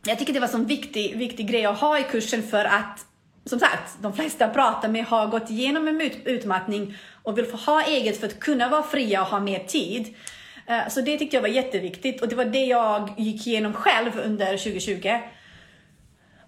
[0.06, 3.06] jag tycker det var en viktig, viktig grej att ha i kursen för att
[3.44, 7.56] som sagt, de flesta jag pratar med har gått igenom en utmattning och vill få
[7.56, 10.14] ha eget för att kunna vara fria och ha mer tid.
[10.66, 14.20] Eh, så det tyckte jag var jätteviktigt och det var det jag gick igenom själv
[14.24, 15.18] under 2020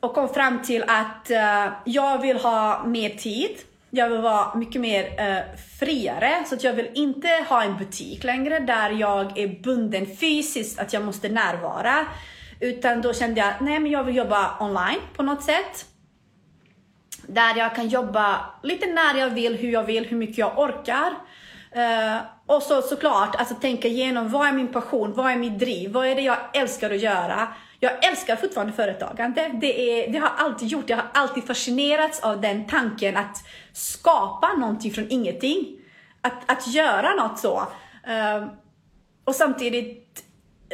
[0.01, 3.57] och kom fram till att eh, jag vill ha mer tid
[3.97, 8.25] jag vill vara mycket mer eh, friare, så att jag vill inte ha en butik
[8.25, 12.07] längre där jag är bunden fysiskt, att jag måste närvara.
[12.61, 15.87] Utan då kände jag, nej men jag vill jobba online på något sätt.
[17.27, 21.11] Där jag kan jobba lite när jag vill, hur jag vill, hur mycket jag orkar.
[21.77, 25.93] Uh, och så såklart, alltså tänka igenom vad är min passion, vad är mitt driv,
[25.93, 27.49] vad är det jag älskar att göra?
[27.81, 29.51] Jag älskar fortfarande företagande.
[29.55, 30.91] Det, är, det har jag alltid gjort.
[30.91, 33.37] Jag har alltid fascinerats av den tanken att
[33.73, 35.79] skapa någonting från ingenting.
[36.21, 37.59] Att, att göra något så.
[38.09, 38.49] Uh,
[39.25, 40.04] och samtidigt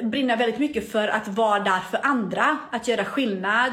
[0.03, 3.73] brinna väldigt mycket för att vara där för andra, att göra skillnad.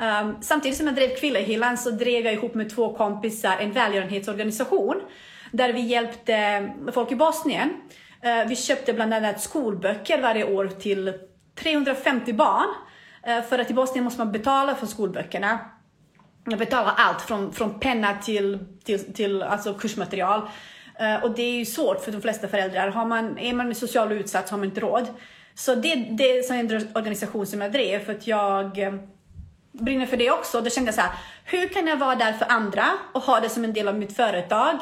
[0.00, 5.00] Um, samtidigt som jag drev Kvillehyllan så drev jag ihop med två kompisar en välgörenhetsorganisation
[5.52, 7.68] där vi hjälpte folk i Bosnien.
[8.24, 11.12] Uh, vi köpte bland annat skolböcker varje år till
[11.54, 12.68] 350 barn.
[13.28, 15.58] Uh, för att i Bosnien måste man betala för skolböckerna.
[16.44, 20.40] Jag betalar allt från, från penna till, till, till alltså kursmaterial.
[21.00, 22.88] Uh, och det är ju svårt för de flesta föräldrar.
[22.88, 25.06] Har man, är man socialt utsatt så har man inte råd.
[25.54, 28.94] Så det, det är en organisation som jag drev för att jag eh,
[29.72, 30.60] brinner för det också.
[30.60, 31.10] Då kände jag så här,
[31.44, 34.16] hur kan jag vara där för andra och ha det som en del av mitt
[34.16, 34.78] företag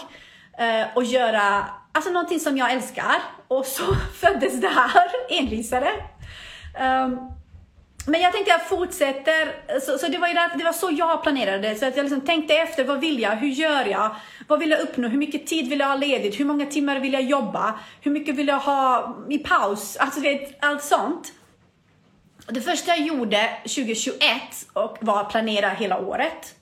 [0.59, 3.15] eh, och göra alltså någonting som jag älskar.
[3.49, 5.89] Och så föddes det här, envisare.
[6.75, 7.19] Um, ehm,
[8.07, 11.23] men jag tänkte jag fortsätter, så, så det, var ju där, det var så jag
[11.23, 11.75] planerade.
[11.75, 13.31] Så att jag liksom tänkte efter, vad vill jag?
[13.31, 14.17] Hur gör jag?
[14.49, 15.09] Vad vill jag uppnå?
[15.09, 16.41] Hur mycket tid vill jag ha ledigt?
[16.41, 17.79] Hur många timmar vill jag jobba?
[18.01, 19.97] Hur mycket vill jag ha i paus?
[19.97, 21.33] Alltså vet, allt sånt.
[22.49, 24.19] Det första jag gjorde 2021
[24.73, 26.55] och var att planera hela året.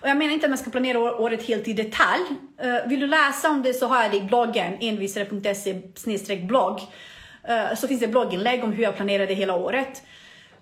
[0.00, 2.24] Och jag menar inte att man ska planera året helt i detalj.
[2.62, 6.80] Eh, vill du läsa om det så har jag det i bloggen, envisare.se blogg.
[7.48, 10.02] Eh, så finns det blogginlägg om hur jag planerade hela året.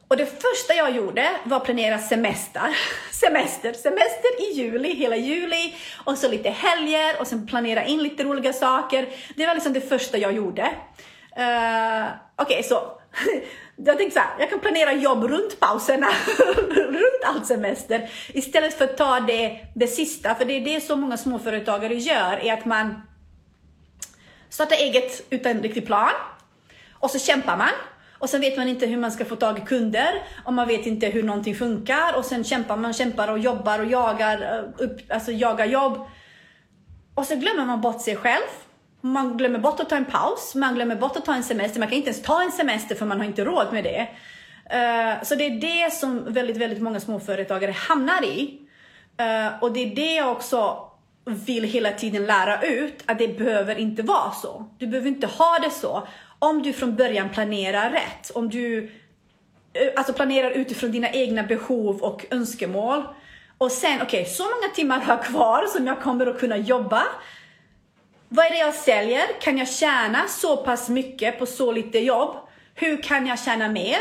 [0.09, 2.77] Och det första jag gjorde var att planera semester.
[3.13, 5.75] Semester, semester i juli, hela juli.
[6.05, 9.09] Och så lite helger och sen planera in lite roliga saker.
[9.37, 10.63] Det var liksom det första jag gjorde.
[10.63, 13.01] Uh, Okej, okay, så
[13.77, 16.07] jag tänkte så här, jag kan planera jobb runt pauserna,
[16.71, 18.11] runt all semester.
[18.29, 22.37] Istället för att ta det, det sista, för det är det som många småföretagare gör,
[22.43, 23.03] är att man
[24.49, 26.11] startar eget utan riktig plan.
[26.93, 27.71] Och så kämpar man
[28.19, 30.87] och sen vet man inte hur man ska få tag i kunder och man vet
[30.87, 35.01] inte hur någonting funkar och sen kämpar man, kämpar och jobbar och jagar, eh, upp,
[35.09, 36.07] alltså jagar jobb.
[37.15, 38.49] Och så glömmer man bort sig själv.
[39.01, 41.81] Man glömmer bort att ta en paus, man glömmer bort att ta en semester.
[41.81, 44.09] Man kan inte ens ta en semester för man har inte råd med det.
[44.71, 48.61] Eh, så det är det som väldigt, väldigt många småföretagare hamnar i.
[49.17, 50.89] Eh, och det är det jag också
[51.25, 54.65] vill hela tiden lära ut, att det behöver inte vara så.
[54.79, 58.91] Du behöver inte ha det så om du från början planerar rätt, om du
[59.73, 63.03] eh, alltså planerar utifrån dina egna behov och önskemål.
[63.59, 66.57] Och sen, okej, okay, så många timmar har jag kvar som jag kommer att kunna
[66.57, 67.03] jobba.
[68.29, 69.41] Vad är det jag säljer?
[69.41, 72.37] Kan jag tjäna så pass mycket på så lite jobb?
[72.75, 73.99] Hur kan jag tjäna mer?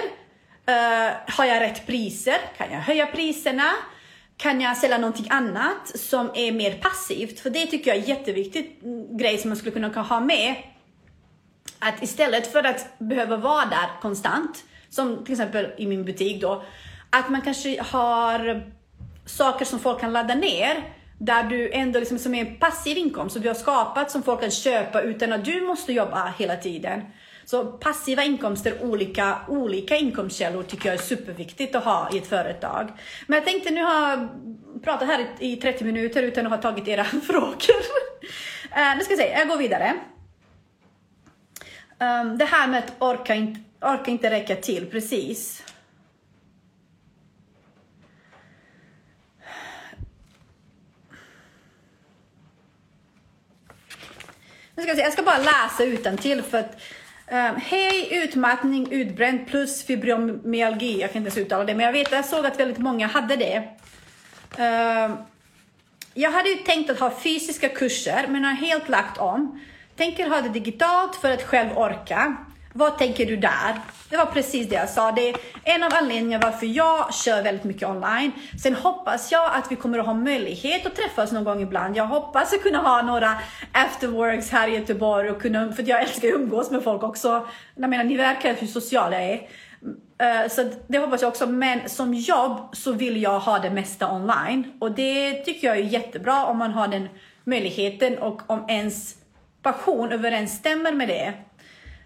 [0.69, 2.37] Uh, har jag rätt priser?
[2.57, 3.71] Kan jag höja priserna?
[4.37, 7.39] Kan jag sälja någonting annat som är mer passivt?
[7.39, 10.55] För det tycker jag är en jätteviktig mm, grej som man skulle kunna ha med
[11.79, 16.63] att istället för att behöva vara där konstant, som till exempel i min butik då,
[17.09, 18.63] att man kanske har
[19.25, 23.33] saker som folk kan ladda ner där du ändå liksom som är en passiv inkomst
[23.33, 27.01] som du har skapat som folk kan köpa utan att du måste jobba hela tiden.
[27.45, 32.91] Så passiva inkomster, olika, olika inkomstkällor tycker jag är superviktigt att ha i ett företag.
[33.27, 34.29] Men jag tänkte nu har
[34.83, 37.83] pratat här i 30 minuter utan att ha tagit era frågor.
[38.75, 39.93] Eh, nu ska jag se, jag går vidare.
[41.99, 45.63] Um, det här med att orka inte, orka inte räcka till, precis.
[54.75, 56.81] Jag ska, jag ska bara läsa utan till för att
[57.31, 61.01] um, Hej, utmattning, utbränd plus fibromyalgi.
[61.01, 63.35] Jag kan inte ens uttala det, men jag vet, jag såg att väldigt många hade
[63.35, 63.57] det.
[64.57, 65.17] Um,
[66.13, 69.59] jag hade ju tänkt att ha fysiska kurser, men har helt lagt om.
[69.97, 72.37] Tänker ha det digitalt för att själv orka.
[72.73, 73.79] Vad tänker du där?
[74.09, 75.11] Det var precis det jag sa.
[75.11, 78.31] Det är en av anledningarna varför jag kör väldigt mycket online.
[78.63, 81.97] Sen hoppas jag att vi kommer att ha möjlighet att träffas någon gång ibland.
[81.97, 83.37] Jag hoppas att kunna ha några
[83.71, 87.47] afterworks här i Göteborg och kunna, för jag älskar att umgås med folk också.
[87.75, 89.39] Jag menar, ni verkar hur social jag eh.
[90.19, 90.43] är.
[90.43, 91.47] Eh, så det hoppas jag också.
[91.47, 94.71] Men som jobb så vill jag ha det mesta online.
[94.79, 97.09] Och det tycker jag är jättebra om man har den
[97.43, 99.16] möjligheten och om ens
[99.71, 101.33] passion överensstämmer med det.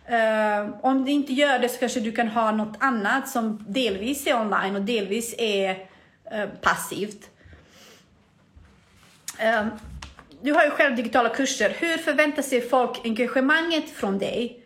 [0.10, 4.28] Uh, om det inte gör det så kanske du kan ha något annat som delvis
[4.28, 7.30] är online och delvis är uh, passivt.
[9.44, 9.68] Uh,
[10.42, 11.76] du har ju själv digitala kurser.
[11.80, 14.58] Hur förväntar sig folk engagemanget från dig?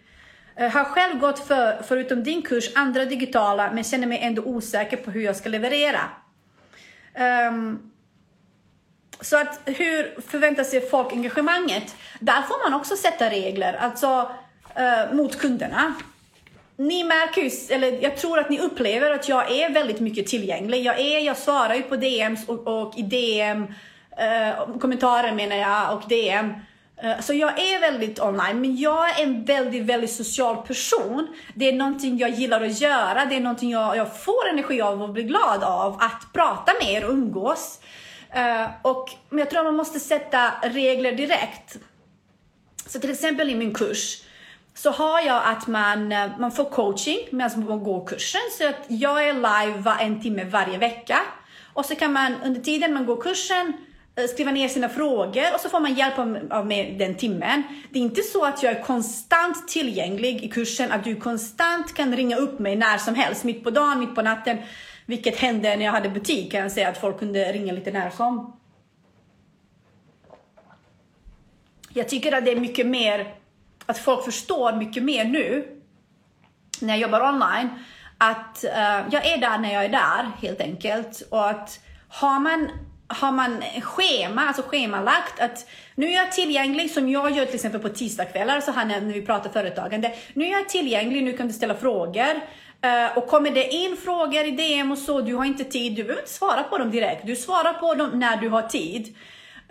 [0.58, 5.12] har själv gått för, förutom din kurs, andra digitala men känner mig ändå osäker på
[5.12, 6.00] hur jag ska leverera.
[7.50, 7.92] Um,
[9.26, 11.96] så att hur förväntar sig folk engagemanget?
[12.20, 13.74] Där får man också sätta regler.
[13.74, 14.32] Alltså
[14.76, 15.94] eh, mot kunderna.
[16.78, 20.84] Ni märker ju, eller jag tror att ni upplever att jag är väldigt mycket tillgänglig.
[20.84, 23.68] Jag, är, jag svarar ju på DMs och, och i DM,
[24.18, 26.54] eh, kommentarer menar jag, och DM.
[26.98, 31.28] Eh, så jag är väldigt online, men jag är en väldigt, väldigt social person.
[31.54, 35.04] Det är någonting jag gillar att göra, det är någonting jag, jag får energi av
[35.04, 37.80] och blir glad av, att prata med er och umgås.
[38.38, 41.78] Uh, och, men jag tror att man måste sätta regler direkt.
[42.86, 44.22] Så till exempel i min kurs,
[44.74, 48.42] så har jag att man, eh, man får coaching medan man går kursen.
[48.58, 51.20] Så att jag är live var en timme varje vecka.
[51.74, 53.74] Och så kan man under tiden man går kursen
[54.16, 56.20] eh, skriva ner sina frågor och så får man hjälp
[56.52, 57.64] av, med den timmen.
[57.90, 62.16] Det är inte så att jag är konstant tillgänglig i kursen, att du konstant kan
[62.16, 64.58] ringa upp mig när som helst, mitt på dagen, mitt på natten.
[65.06, 68.10] Vilket hände när jag hade butik kan jag säga att folk kunde ringa lite när
[68.10, 68.60] som.
[71.94, 73.36] Jag tycker att det är mycket mer
[73.86, 75.68] att folk förstår mycket mer nu
[76.82, 77.70] när jag jobbar online
[78.18, 82.70] att uh, jag är där när jag är där helt enkelt och att har man
[83.08, 87.82] har man schema, alltså schemalagt att nu är jag tillgänglig som jag gör till exempel
[87.82, 90.14] på tisdagskvällar så här när vi pratar företagande.
[90.34, 92.42] Nu är jag tillgänglig, nu kan du ställa frågor.
[92.82, 96.04] Eh, och kommer det in frågor i DM och så, du har inte tid, du
[96.04, 97.28] behöver inte svara på dem direkt.
[97.28, 99.16] Du svarar på dem när du har tid.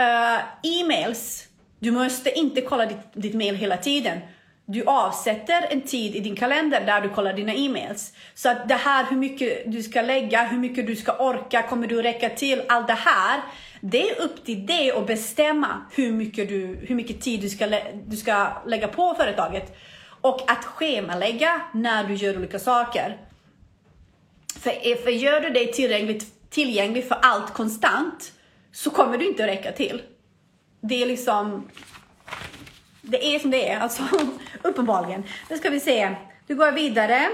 [0.01, 4.19] Uh, e-mails, du måste inte kolla ditt, ditt mail hela tiden.
[4.67, 8.13] Du avsätter en tid i din kalender där du kollar dina e-mails.
[8.35, 11.87] Så att det här hur mycket du ska lägga, hur mycket du ska orka, kommer
[11.87, 12.63] du räcka till?
[12.69, 13.41] Allt det här,
[13.81, 17.81] det är upp till dig att bestämma hur mycket, du, hur mycket tid du ska,
[18.07, 19.77] du ska lägga på företaget.
[20.25, 23.19] Och att schemalägga när du gör olika saker.
[24.61, 28.33] För, eh, för gör du dig tillgänglig, tillgänglig för allt konstant
[28.73, 30.03] så kommer du inte räcka till
[30.89, 31.69] det är liksom,
[33.03, 34.03] det är som det är, alltså
[34.63, 35.25] uppenbarligen.
[35.51, 36.15] Nu ska vi se,
[36.47, 37.29] Du går vidare.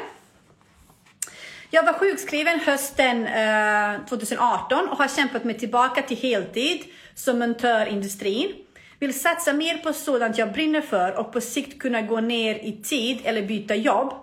[1.70, 7.86] Jag var sjukskriven hösten eh, 2018 och har kämpat mig tillbaka till heltid som montör
[7.86, 8.52] i industrin.
[9.00, 12.82] Vill satsa mer på sådant jag brinner för och på sikt kunna gå ner i
[12.82, 14.14] tid eller byta jobb.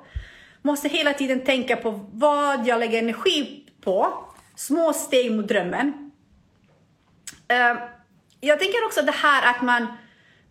[0.61, 4.13] Måste hela tiden tänka på vad jag lägger energi på.
[4.55, 6.11] Små steg mot drömmen.
[7.53, 7.81] Uh,
[8.41, 9.87] jag tänker också det här att man,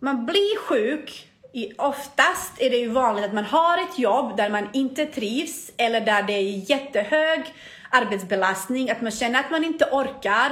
[0.01, 1.29] man blir sjuk.
[1.53, 5.73] I, oftast är det ju vanligt att man har ett jobb där man inte trivs
[5.77, 7.55] eller där det är jättehög
[7.91, 10.51] arbetsbelastning, att man känner att man inte orkar.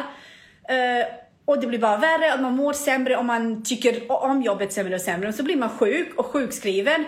[0.68, 1.06] Eh,
[1.44, 4.94] och det blir bara värre och man mår sämre och man tycker om jobbet sämre
[4.94, 5.28] och sämre.
[5.28, 7.00] Och så blir man sjuk och sjukskriven.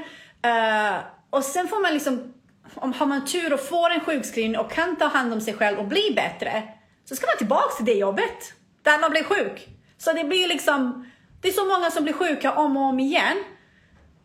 [0.47, 0.99] Uh,
[1.31, 2.35] och sen får man liksom,
[2.75, 5.79] om har man tur och får en sjukskrivning och kan ta hand om sig själv
[5.79, 6.63] och bli bättre,
[7.05, 9.69] så ska man tillbaks till det jobbet där man blev sjuk.
[9.99, 11.11] Så det blir liksom,
[11.41, 13.37] det är så många som blir sjuka om och om igen.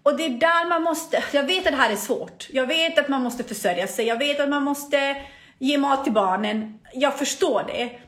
[0.03, 2.47] Och det är där man måste, jag vet att det här är svårt.
[2.49, 4.05] Jag vet att man måste försörja sig.
[4.05, 5.15] Jag vet att man måste
[5.59, 6.79] ge mat till barnen.
[6.93, 7.99] Jag förstår det.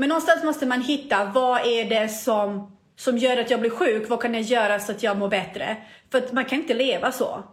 [0.00, 4.08] Men någonstans måste man hitta, vad är det som, som gör att jag blir sjuk?
[4.08, 5.76] Vad kan jag göra så att jag mår bättre?
[6.10, 7.44] För att man kan inte leva så.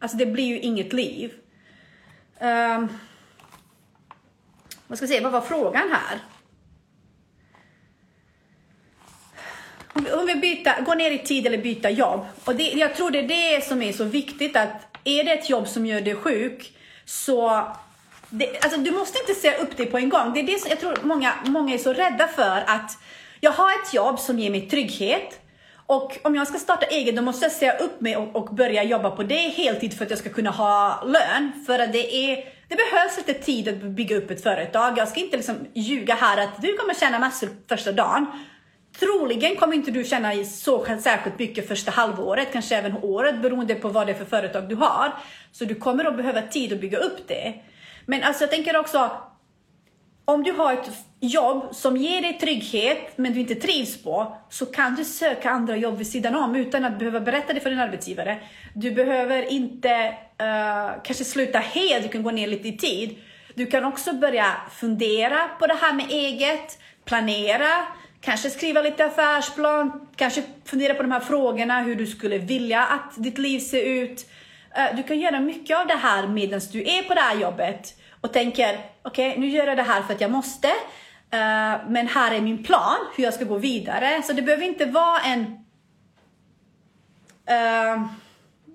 [0.00, 1.32] Alltså det blir ju inget liv.
[2.40, 2.88] Um,
[4.86, 6.18] vad ska jag säga, vad var frågan här?
[10.12, 12.26] om vi byta, går ner i tid eller byta jobb.
[12.44, 15.50] Och det, jag tror det är det som är så viktigt att är det ett
[15.50, 17.66] jobb som gör dig sjuk så
[18.32, 20.32] det, alltså, du måste inte säga upp dig på en gång.
[20.34, 22.98] Det är det som jag tror många, många är så rädda för att
[23.40, 25.38] jag har ett jobb som ger mig trygghet
[25.86, 28.82] och om jag ska starta eget då måste jag säga upp mig och, och, börja
[28.82, 31.52] jobba på det heltid för att jag ska kunna ha lön.
[31.66, 32.36] För att det, är,
[32.68, 34.98] det behövs lite tid att bygga upp ett företag.
[34.98, 38.26] Jag ska inte liksom ljuga här att du kommer tjäna massor första dagen.
[38.98, 43.88] Troligen kommer inte du tjäna så särskilt mycket första halvåret, kanske även året beroende på
[43.88, 45.12] vad det är för företag du har.
[45.52, 47.54] Så du kommer att behöva tid att bygga upp det.
[48.12, 49.10] Men alltså jag tänker också,
[50.24, 50.90] om du har ett
[51.20, 55.76] jobb som ger dig trygghet men du inte trivs på så kan du söka andra
[55.76, 58.38] jobb vid sidan om utan att behöva berätta det för din arbetsgivare.
[58.74, 63.18] Du behöver inte uh, kanske sluta helt, du kan gå ner lite i tid.
[63.54, 67.86] Du kan också börja fundera på det här med eget, planera,
[68.20, 73.12] kanske skriva lite affärsplan, kanske fundera på de här frågorna, hur du skulle vilja att
[73.16, 74.26] ditt liv ser ut.
[74.74, 77.94] Eh, du kan göra mycket av det här medan du är på det här jobbet
[78.22, 80.68] och tänker, okej, okay, nu gör jag det här för att jag måste.
[80.68, 84.22] Uh, men här är min plan, hur jag ska gå vidare.
[84.22, 85.40] Så det behöver inte vara en...
[87.50, 88.06] Uh,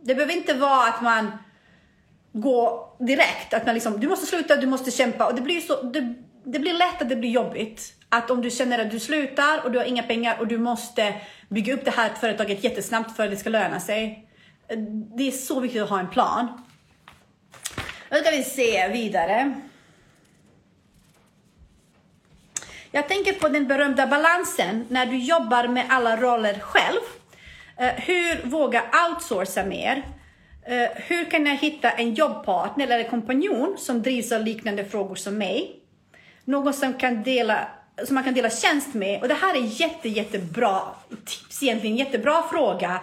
[0.03, 1.31] det behöver inte vara att man
[2.31, 5.25] går direkt, att man liksom, du måste sluta, du måste kämpa.
[5.25, 7.93] Och det blir, så, det, det blir lätt att det blir jobbigt.
[8.09, 11.15] Att om du känner att du slutar och du har inga pengar och du måste
[11.49, 14.29] bygga upp det här företaget jättesnabbt för att det ska löna sig.
[15.15, 16.47] Det är så viktigt att ha en plan.
[18.09, 19.61] Nu ska vi se vidare.
[22.91, 26.99] Jag tänker på den berömda balansen när du jobbar med alla roller själv.
[27.77, 30.03] Eh, hur våga outsourca mer?
[30.65, 35.37] Eh, hur kan jag hitta en jobbpartner eller kompanjon som drivs av liknande frågor som
[35.37, 35.79] mig?
[36.45, 37.67] Någon som, kan dela,
[38.05, 39.21] som man kan dela tjänst med.
[39.21, 43.01] Och det här är jätte, jättebra tips, egentligen jättebra fråga.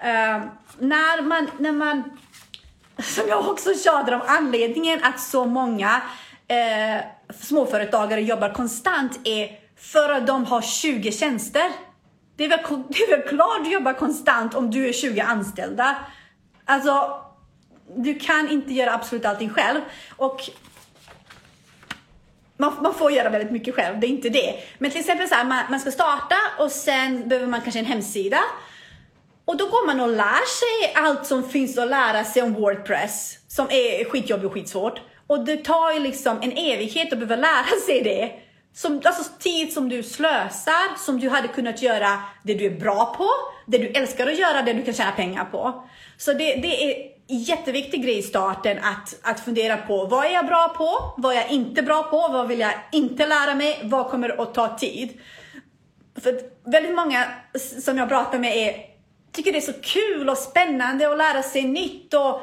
[0.00, 0.40] Eh,
[0.78, 2.18] när, man, när man
[3.02, 6.00] som jag också tjatar om, anledningen att så många
[6.48, 7.04] eh,
[7.40, 11.72] småföretagare jobbar konstant är för att de har 20 tjänster.
[12.36, 15.96] Det är, väl, det är väl klart du jobbar konstant om du är 20 anställda.
[16.64, 17.20] Alltså,
[17.96, 19.80] du kan inte göra absolut allting själv.
[20.16, 20.40] Och
[22.56, 24.54] man, man, får göra väldigt mycket själv, det är inte det.
[24.78, 27.86] Men till exempel så här, man, man ska starta och sen behöver man kanske en
[27.86, 28.38] hemsida.
[29.46, 33.38] Och då går man och lär sig allt som finns att lära sig om Wordpress,
[33.48, 35.00] som är skitjobbigt och skitsvårt.
[35.26, 38.32] Och det tar ju liksom en evighet att behöva lära sig det.
[38.74, 43.14] Som, alltså tid som du slösar, som du hade kunnat göra det du är bra
[43.18, 43.28] på,
[43.66, 45.88] det du älskar att göra, det du kan tjäna pengar på.
[46.16, 50.30] Så det, det är en jätteviktig grej i starten att, att fundera på vad är
[50.30, 53.80] jag bra på, vad är jag inte bra på, vad vill jag inte lära mig,
[53.82, 55.20] vad kommer att ta tid?
[56.22, 56.40] För
[56.70, 57.24] väldigt många
[57.82, 58.95] som jag pratar med är
[59.36, 62.14] tycker det är så kul och spännande att lära sig nytt.
[62.14, 62.40] Och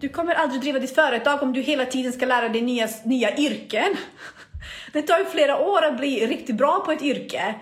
[0.00, 3.36] du kommer aldrig driva ditt företag om du hela tiden ska lära dig nya, nya
[3.36, 3.96] yrken.
[4.92, 7.54] Det tar ju flera år att bli riktigt bra på ett yrke.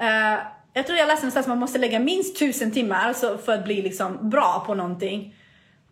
[0.00, 0.38] Uh,
[0.72, 3.82] jag tror jag läste någonstans att man måste lägga minst tusen timmar för att bli
[3.82, 5.34] liksom bra på någonting.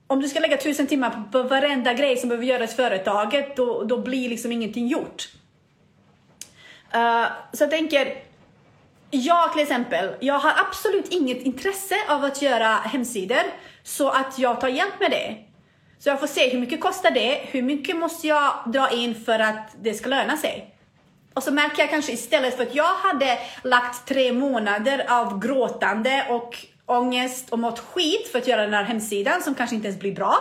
[0.07, 3.85] Om du ska lägga tusen timmar på varenda grej som behöver göras i företaget, då,
[3.85, 5.29] då blir liksom ingenting gjort.
[6.95, 8.15] Uh, så jag tänker,
[9.11, 13.43] jag till exempel, jag har absolut inget intresse av att göra hemsidor
[13.83, 15.37] så att jag tar hjälp med det.
[15.99, 19.39] Så jag får se hur mycket kostar det, hur mycket måste jag dra in för
[19.39, 20.75] att det ska löna sig.
[21.35, 26.27] Och så märker jag kanske istället för att jag hade lagt tre månader av gråtande
[26.31, 26.57] och
[26.87, 30.15] ångest och mått skit för att göra den här hemsidan som kanske inte ens blir
[30.15, 30.37] bra.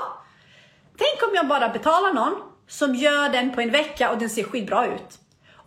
[0.98, 2.36] Tänk om jag bara betalar någon
[2.68, 5.20] som gör den på en vecka och den ser skitbra ut.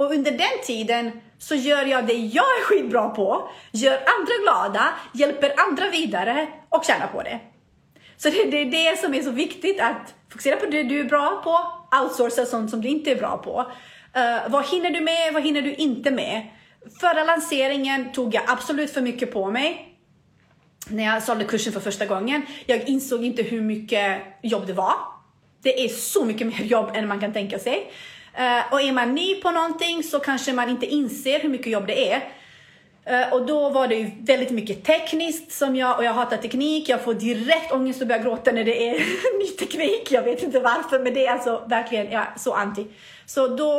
[0.02, 4.94] Och under den tiden så gör jag det jag är skitbra på, gör andra glada,
[5.14, 7.40] hjälper andra vidare och tjänar på det.
[8.16, 11.04] Så det, det är det som är så viktigt att fokusera på det du är
[11.04, 11.58] bra på,
[12.02, 13.60] outsourca sånt som du inte är bra på.
[14.16, 16.46] Uh, vad hinner du med, vad hinner du inte med?
[17.00, 19.88] Förra lanseringen tog jag absolut för mycket på mig.
[20.88, 22.42] När jag sålde kursen för första gången.
[22.66, 24.94] Jag insåg inte hur mycket jobb det var.
[25.62, 27.90] Det är så mycket mer jobb än man kan tänka sig.
[28.38, 31.86] Uh, och är man ny på någonting så kanske man inte inser hur mycket jobb
[31.86, 32.20] det är.
[33.10, 36.88] Uh, och då var det ju väldigt mycket tekniskt som jag, och jag hatar teknik,
[36.88, 38.92] jag får direkt ångest och börjar gråta när det är
[39.38, 40.10] ny teknik.
[40.10, 42.86] Jag vet inte varför, men det är alltså verkligen ja, så anti.
[43.26, 43.72] Så då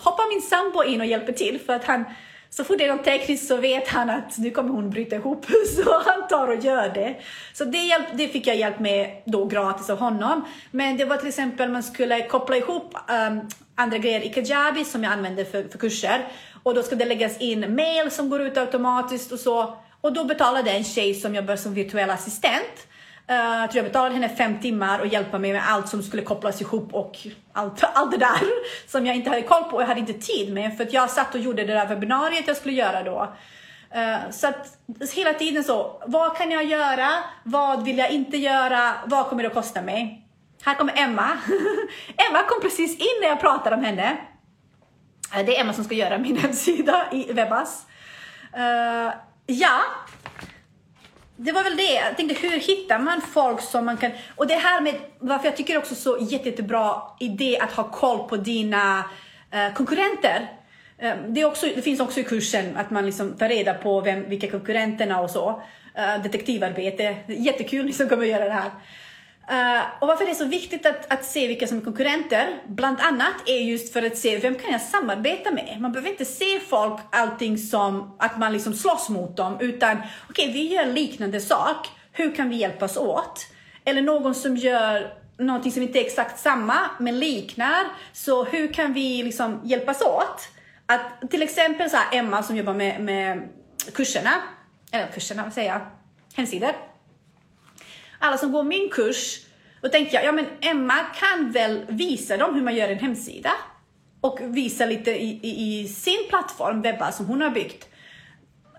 [0.00, 2.04] hoppar min sambo in och hjälper till för att han,
[2.50, 5.46] så fort det är något tekniskt så vet han att nu kommer hon bryta ihop,
[5.76, 7.16] så han tar och gör det.
[7.52, 10.44] Så det, hjälp, det fick jag hjälp med då gratis av honom.
[10.70, 12.96] Men det var till exempel man skulle koppla ihop
[13.28, 13.48] um,
[13.78, 16.28] andra grejer i Kajabi som jag använder för, för kurser.
[16.62, 19.76] Och då ska det läggas in mail som går ut automatiskt och så.
[20.00, 22.88] Och då betalade en tjej som jobbar som virtuell assistent
[23.30, 26.22] Uh, jag tror jag betalade henne fem timmar och hjälpa mig med allt som skulle
[26.22, 27.16] kopplas ihop och
[27.52, 28.40] allt, allt det där
[28.86, 31.10] som jag inte hade koll på och jag hade inte tid med för att jag
[31.10, 33.34] satt och gjorde det där webbinariet jag skulle göra då.
[33.96, 34.78] Uh, så att
[35.14, 37.08] hela tiden så, vad kan jag göra?
[37.44, 38.94] Vad vill jag inte göra?
[39.06, 40.27] Vad kommer det att kosta mig?
[40.62, 41.28] Här kommer Emma.
[42.28, 44.16] Emma kom precis in när jag pratade om henne.
[45.34, 47.86] Eh, det är Emma som ska göra min hemsida i Webbas.
[48.56, 49.12] Eh,
[49.46, 49.80] ja,
[51.40, 51.94] det var väl det.
[51.94, 54.10] Jag tänkte, hur hittar man folk som man kan...
[54.36, 58.28] Och det här med varför jag tycker också så jätte, jättebra idé att ha koll
[58.28, 58.98] på dina
[59.54, 60.48] uh, konkurrenter.
[61.02, 64.00] Uh, det, är också, det finns också i kursen att man liksom tar reda på
[64.00, 65.62] vem, vilka konkurrenterna och så.
[65.98, 67.16] Uh, detektivarbete.
[67.26, 68.70] Jättekul ni som kommer att göra det här.
[69.50, 73.00] Uh, och varför det är så viktigt att, att se vilka som är konkurrenter, bland
[73.00, 75.76] annat, är just för att se vem kan jag samarbeta med?
[75.80, 79.96] Man behöver inte se folk allting som att man liksom slåss mot dem, utan
[80.30, 81.88] okej, okay, vi gör liknande sak.
[82.12, 83.46] Hur kan vi hjälpas åt?
[83.84, 87.84] Eller någon som gör någonting som inte är exakt samma, men liknar.
[88.12, 90.48] Så hur kan vi liksom hjälpas åt?
[90.86, 93.48] Att till exempel så här, Emma som jobbar med, med
[93.94, 94.30] kurserna,
[94.92, 95.80] eller kurserna, vad säger jag?
[96.34, 96.97] Hemsidor
[98.18, 99.40] alla som går min kurs,
[99.82, 103.50] då tänkte jag, ja men Emma kan väl visa dem hur man gör en hemsida
[104.20, 107.88] och visa lite i, i, i sin plattform, webba, som hon har byggt.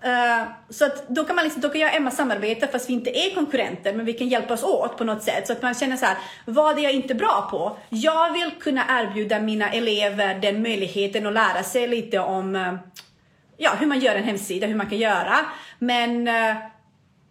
[0.06, 2.92] Uh, så att då kan man liksom, då kan jag och Emma samarbeta fast vi
[2.92, 5.96] inte är konkurrenter, men vi kan hjälpas åt på något sätt så att man känner
[5.96, 7.76] så här, vad är jag inte bra på?
[7.88, 12.74] Jag vill kunna erbjuda mina elever den möjligheten att lära sig lite om uh,
[13.56, 15.36] ja, hur man gör en hemsida, hur man kan göra.
[15.78, 16.56] Men uh,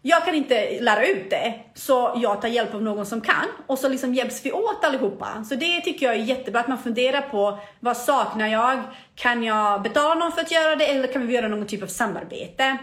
[0.02, 3.80] jag kan inte lära ut det, så jag tar hjälp av någon som kan och
[3.80, 5.44] så liksom hjälps vi åt allihopa.
[5.50, 7.60] Så det tycker jag är jättebra att man funderar på.
[7.80, 8.80] Vad saknar jag?
[9.16, 11.88] Kan jag betala någon för att göra det eller kan vi göra någon typ av
[11.88, 12.78] samarbete?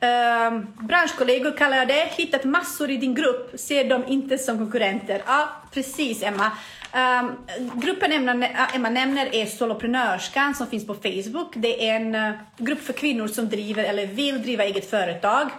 [0.00, 2.08] Um, branschkollegor kallar jag det.
[2.16, 3.60] Hittat massor i din grupp.
[3.60, 5.22] Ser dem inte som konkurrenter.
[5.26, 6.52] Ja, precis Emma.
[6.94, 7.36] Um,
[7.80, 11.52] gruppen Emma, äh, Emma nämner är Soloprenörskan som finns på Facebook.
[11.54, 15.50] Det är en uh, grupp för kvinnor som driver eller vill driva eget företag.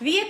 [0.00, 0.24] Vi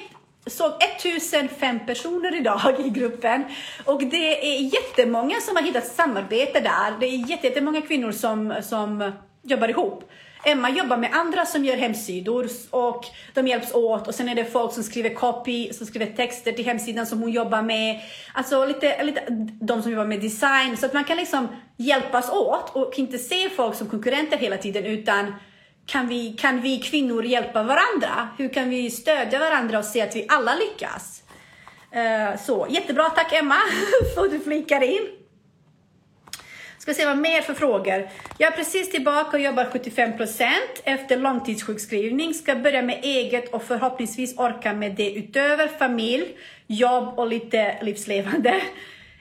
[0.47, 3.45] såg 1005 personer idag i gruppen
[3.85, 7.01] och det är jättemånga som har hittat samarbete där.
[7.01, 9.13] Det är jättemånga kvinnor som, som
[9.43, 10.11] jobbar ihop.
[10.45, 14.45] Emma jobbar med andra som gör hemsidor och de hjälps åt och sen är det
[14.45, 18.01] folk som skriver copy, som skriver texter till hemsidan som hon jobbar med.
[18.35, 19.25] Alltså lite, lite
[19.61, 23.51] de som jobbar med design så att man kan liksom hjälpas åt och inte se
[23.51, 25.35] folk som konkurrenter hela tiden utan
[25.87, 28.29] kan vi, kan vi kvinnor hjälpa varandra?
[28.39, 31.23] Hur kan vi stödja varandra och se att vi alla lyckas?
[31.97, 33.59] Uh, så jättebra, tack Emma
[34.15, 35.22] för att du flikar in.
[36.83, 38.09] Ska se vad mer för frågor.
[38.39, 42.35] Jag är precis tillbaka och jobbar 75 procent efter långtidssjukskrivning.
[42.35, 48.63] Ska börja med eget och förhoppningsvis orka med det utöver familj, jobb och lite livslevande.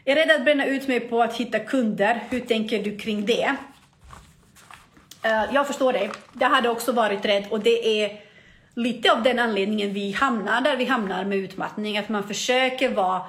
[0.04, 2.20] Jag är rädd att bränna ut mig på att hitta kunder.
[2.30, 3.56] Hur tänker du kring det?
[5.24, 6.10] Eh, jag förstår dig.
[6.40, 8.22] Jag hade också varit rädd och det är
[8.76, 11.98] lite av den anledningen vi hamnar där vi hamnar med utmattning.
[11.98, 13.22] Att man försöker vara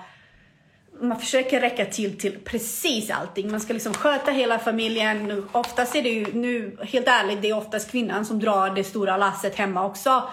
[1.02, 3.50] man försöker räcka till till precis allting.
[3.50, 5.48] Man ska liksom sköta hela familjen.
[5.52, 9.16] Oftast är det ju, nu helt ärligt, det är oftast kvinnan som drar det stora
[9.16, 10.30] lasset hemma också.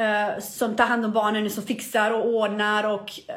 [0.00, 3.34] Uh, som tar hand om barnen, som fixar och ordnar och, uh,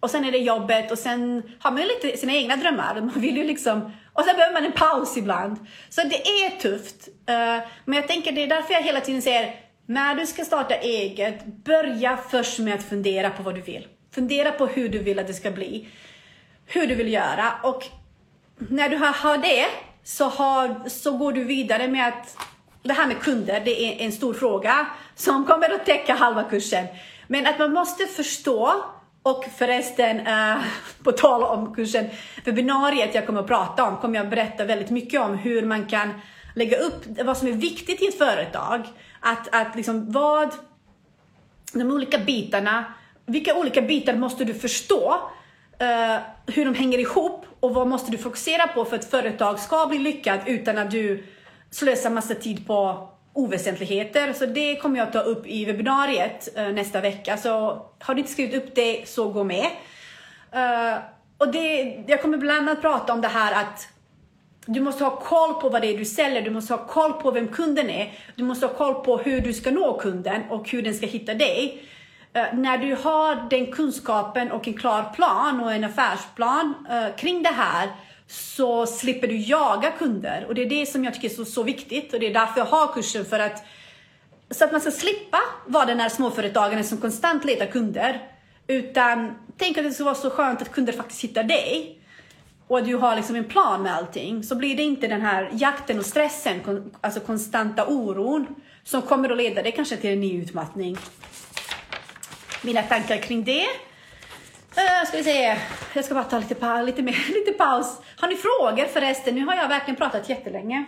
[0.00, 2.94] och sen är det jobbet och sen har man ju lite sina egna drömmar.
[3.00, 5.58] Man vill ju liksom, och sen behöver man en paus ibland.
[5.88, 7.08] Så det är tufft.
[7.08, 9.54] Uh, men jag tänker det är därför jag hela tiden säger,
[9.86, 13.86] när du ska starta eget, börja först med att fundera på vad du vill.
[14.14, 15.88] Fundera på hur du vill att det ska bli
[16.66, 17.84] hur du vill göra och
[18.56, 19.66] när du har, det
[20.04, 22.36] så, har, så går du vidare med att
[22.82, 26.86] det här med kunder, det är en stor fråga som kommer att täcka halva kursen.
[27.26, 28.84] Men att man måste förstå
[29.22, 30.56] och förresten, eh,
[31.02, 32.06] på tal om kursen,
[32.44, 36.20] webbinariet jag kommer att prata om, kommer jag berätta väldigt mycket om hur man kan
[36.54, 38.82] lägga upp vad som är viktigt i ett företag.
[39.20, 40.50] Att, att liksom vad,
[41.72, 42.84] de olika bitarna,
[43.26, 45.30] vilka olika bitar måste du förstå
[45.82, 49.86] uh, hur de hänger ihop och vad måste du fokusera på för att företag ska
[49.86, 51.24] bli lyckat utan att du
[51.70, 54.32] slösar massa tid på oväsentligheter.
[54.32, 57.36] Så det kommer jag ta upp i webbinariet uh, nästa vecka.
[57.36, 57.50] Så
[57.98, 59.66] har du inte skrivit upp det så gå med.
[60.54, 60.98] Uh,
[61.38, 63.88] och det, jag kommer bland annat prata om det här att
[64.66, 67.30] du måste ha koll på vad det är du säljer, du måste ha koll på
[67.30, 70.82] vem kunden är, du måste ha koll på hur du ska nå kunden och hur
[70.82, 71.82] den ska hitta dig.
[72.34, 77.42] Eh, när du har den kunskapen och en klar plan och en affärsplan uh, kring
[77.42, 77.90] det här
[78.26, 80.44] så slipper du jaga kunder.
[80.48, 82.60] Och det är det som jag tycker är så, så viktigt och det är därför
[82.60, 83.64] jag har kursen för att
[84.50, 88.20] så att man ska slippa vara den här småföretagaren som konstant letar kunder.
[88.66, 91.98] Utan tänk att det skulle vara så skönt att kunder faktiskt hittar dig
[92.66, 95.50] och att du har liksom en plan med allting så blir det inte den här
[95.52, 98.46] jakten och stressen, alltså konstanta oron
[98.84, 100.98] som kommer att leda dig kanske till en ny utmattning.
[102.64, 103.62] Mina tankar kring det.
[103.62, 105.58] Uh, ska vi se.
[105.94, 108.00] Jag ska bara ta lite, pa lite, mer, lite paus.
[108.16, 109.34] Har ni frågor förresten?
[109.34, 110.84] Nu har jag verkligen pratat jättelänge.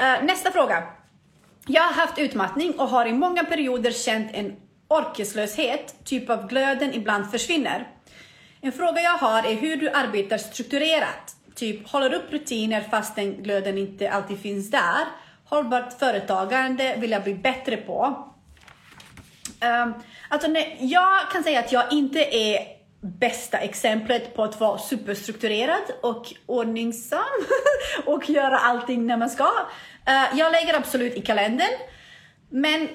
[0.00, 0.82] Uh, nästa fråga.
[1.66, 4.56] Jag har haft utmattning och har i många perioder känt en
[4.88, 7.88] orkeslöshet, typ av glöden ibland försvinner.
[8.60, 11.36] En fråga jag har är hur du arbetar strukturerat.
[11.54, 15.06] Typ håller upp rutiner fastän glöden inte alltid finns där.
[15.50, 18.26] Hållbart företagande vill jag bli bättre på.
[19.84, 19.94] Um,
[20.28, 22.66] alltså, nej, jag kan säga att jag inte är
[23.00, 27.20] bästa exemplet på att vara superstrukturerad och ordningsam
[28.06, 29.44] och göra allting när man ska.
[29.44, 31.78] Uh, jag lägger absolut i kalendern,
[32.48, 32.88] men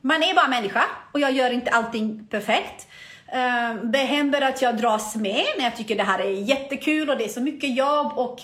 [0.00, 2.88] man är bara människa och jag gör inte allting perfekt.
[3.28, 7.16] Uh, det händer att jag dras med när jag tycker det här är jättekul och
[7.18, 8.40] det är så mycket jobb och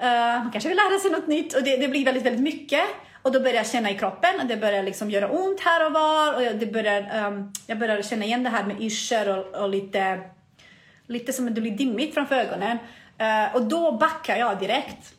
[0.00, 2.84] Eh, man kanske vill lära sig något nytt och det, det, blir väldigt, väldigt mycket.
[3.22, 5.92] Och då börjar jag känna i kroppen och det börjar liksom göra ont här och
[5.92, 9.68] var och det börjar, um, jag börjar känna igen det här med yrsel och, och,
[9.68, 10.20] lite,
[11.06, 12.78] lite som att det blir dimmigt framför ögonen.
[13.20, 15.14] Uh, och då backar jag direkt.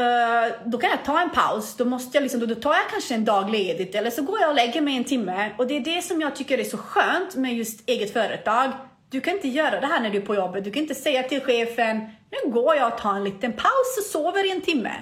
[0.00, 2.90] Uh, då kan jag ta en paus, då, måste jag liksom, då, då tar jag
[2.90, 5.50] kanske en dag ledigt eller så går jag och lägger mig en timme.
[5.58, 8.70] Och det är det som jag tycker är så skönt med just eget företag.
[9.10, 10.64] Du kan inte göra det här när du är på jobbet.
[10.64, 14.04] Du kan inte säga till chefen, nu går jag och tar en liten paus och
[14.04, 14.92] sover i en timme.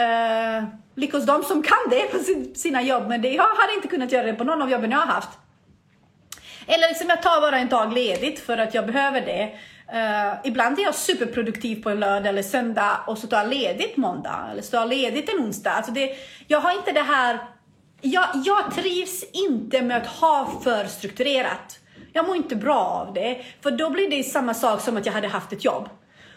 [0.00, 2.18] Uh, Lik hos de som kan det på
[2.54, 4.98] sina jobb, men det, jag hade inte kunnat göra det på någon av jobben jag
[4.98, 5.28] har haft.
[6.66, 9.58] Eller liksom jag tar bara en dag ledigt för att jag behöver det.
[9.94, 13.96] Uh, ibland är jag superproduktiv på en lördag eller söndag och så tar jag ledigt
[13.96, 15.70] måndag eller så tar jag ledigt en onsdag.
[15.70, 17.38] Alltså det, jag har inte det här...
[18.00, 21.78] Jag, jag trivs inte med att ha för strukturerat.
[22.12, 25.12] Jag mår inte bra av det, för då blir det samma sak som att jag
[25.12, 25.88] hade haft ett jobb.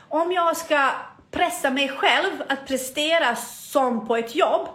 [0.09, 0.91] Om jag ska
[1.31, 4.67] pressa mig själv att prestera som på ett jobb,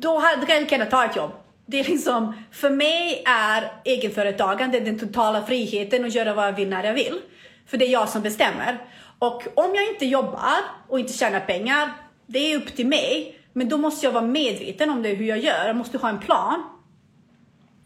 [0.00, 1.30] då hade jag lika gärna ta ett jobb.
[1.66, 6.68] Det är liksom, för mig är egenföretagande den totala friheten att göra vad jag vill
[6.68, 7.20] när jag vill.
[7.66, 8.78] För det är jag som bestämmer.
[9.18, 11.92] Och om jag inte jobbar och inte tjänar pengar,
[12.26, 13.38] det är upp till mig.
[13.52, 15.66] Men då måste jag vara medveten om det, hur jag gör.
[15.66, 16.62] Jag måste ha en plan.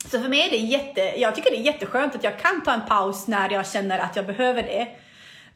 [0.04, 2.72] Så för mig är det jätte, jag tycker det är jätteskönt att jag kan ta
[2.72, 4.88] en paus när jag känner att jag behöver det.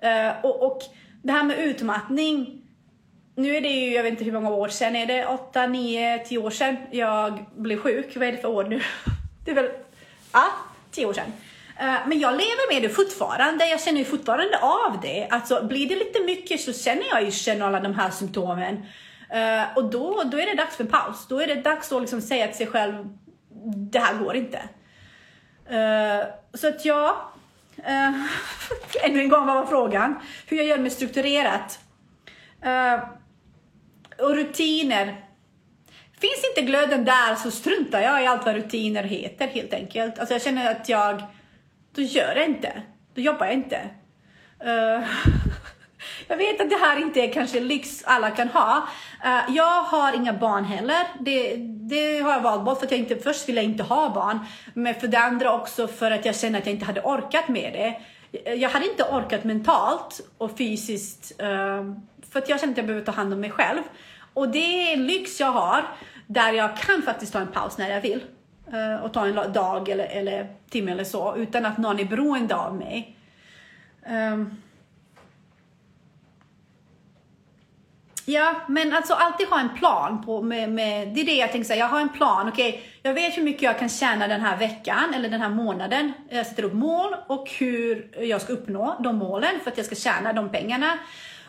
[0.05, 0.83] Uh, och, och
[1.23, 2.59] det här med utmattning.
[3.35, 6.19] Nu är det ju, jag vet inte hur många år sedan, är det 8, 9,
[6.19, 8.17] 10 år sedan jag blev sjuk?
[8.17, 8.81] Vad är det för år nu?
[9.45, 9.71] Det är väl,
[10.33, 10.45] ja,
[10.91, 11.33] 10 år sedan.
[11.79, 13.69] Eh, men jag lever med det fortfarande.
[13.69, 15.29] Jag känner ju fortfarande av det.
[15.31, 18.87] Alltså blir det lite mycket så känner jag ju känner alla de här symptomen.
[19.31, 21.27] Eh, och då, då är det dags för en paus.
[21.29, 23.09] Då är det dags att liksom säga till sig själv,
[23.93, 24.63] det här går inte.
[26.55, 27.32] Så att ja,
[27.79, 28.27] Uh,
[29.05, 30.15] ännu en gång, vad var frågan?
[30.47, 31.79] Hur jag gör mig strukturerat.
[32.67, 33.05] Uh,
[34.19, 35.25] och rutiner.
[36.21, 40.19] Finns inte glöden där så struntar jag i allt vad rutiner heter helt enkelt.
[40.19, 41.23] Alltså jag känner att jag,
[41.95, 42.83] då gör jag inte.
[43.15, 43.81] Då jobbar jag inte.
[44.65, 45.05] Uh,
[46.29, 48.89] jag vet att det här inte är kanske lyx alla kan ha.
[49.25, 51.07] Uh, jag har inga barn heller.
[51.21, 51.57] Det,
[51.89, 54.39] det har jag valt bort för att jag inte, först ville jag inte ha barn.
[54.75, 57.73] Men för det andra också för att jag känner att jag inte hade orkat med
[57.73, 58.01] det.
[58.39, 61.95] Eh, jag hade inte orkat mentalt och fysiskt uh,
[62.31, 63.83] för att jag känner att jag behöver ta hand om mig själv.
[64.35, 65.85] Och det är en lyx jag har
[66.27, 68.25] där jag kan faktiskt ta en paus när jag vill.
[68.73, 72.57] Uh, och ta en dag eller, eller timme eller så utan att någon är beroende
[72.57, 73.17] av mig.
[74.07, 74.57] Um,
[78.25, 80.23] Ja, men alltså alltid ha en plan.
[80.25, 81.79] På, med, med, det är det jag tänker säga.
[81.79, 82.49] Jag har en plan.
[82.49, 85.49] Okej, okay, jag vet hur mycket jag kan tjäna den här veckan eller den här
[85.49, 86.13] månaden.
[86.29, 89.95] Jag sätter upp mål och hur jag ska uppnå de målen för att jag ska
[89.95, 90.99] tjäna de pengarna.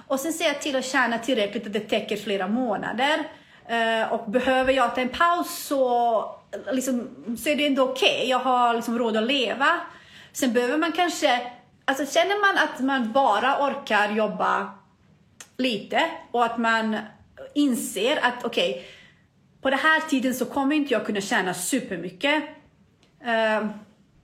[0.08, 3.20] Och sen ser jag till att tjäna tillräckligt att det täcker flera månader.
[3.72, 6.36] Uh, och behöver jag ta en paus så,
[6.72, 8.16] liksom, så är det ändå okej.
[8.18, 8.30] Okay.
[8.30, 9.80] Jag har liksom råd att leva.
[10.34, 11.52] Sen behöver man kanske,
[11.86, 14.70] alltså känner man att man bara orkar jobba
[15.58, 16.02] lite
[16.32, 16.98] och att man
[17.54, 18.84] inser att okej, okay,
[19.62, 22.44] på den här tiden så kommer inte jag kunna tjäna supermycket.
[23.22, 23.68] Uh,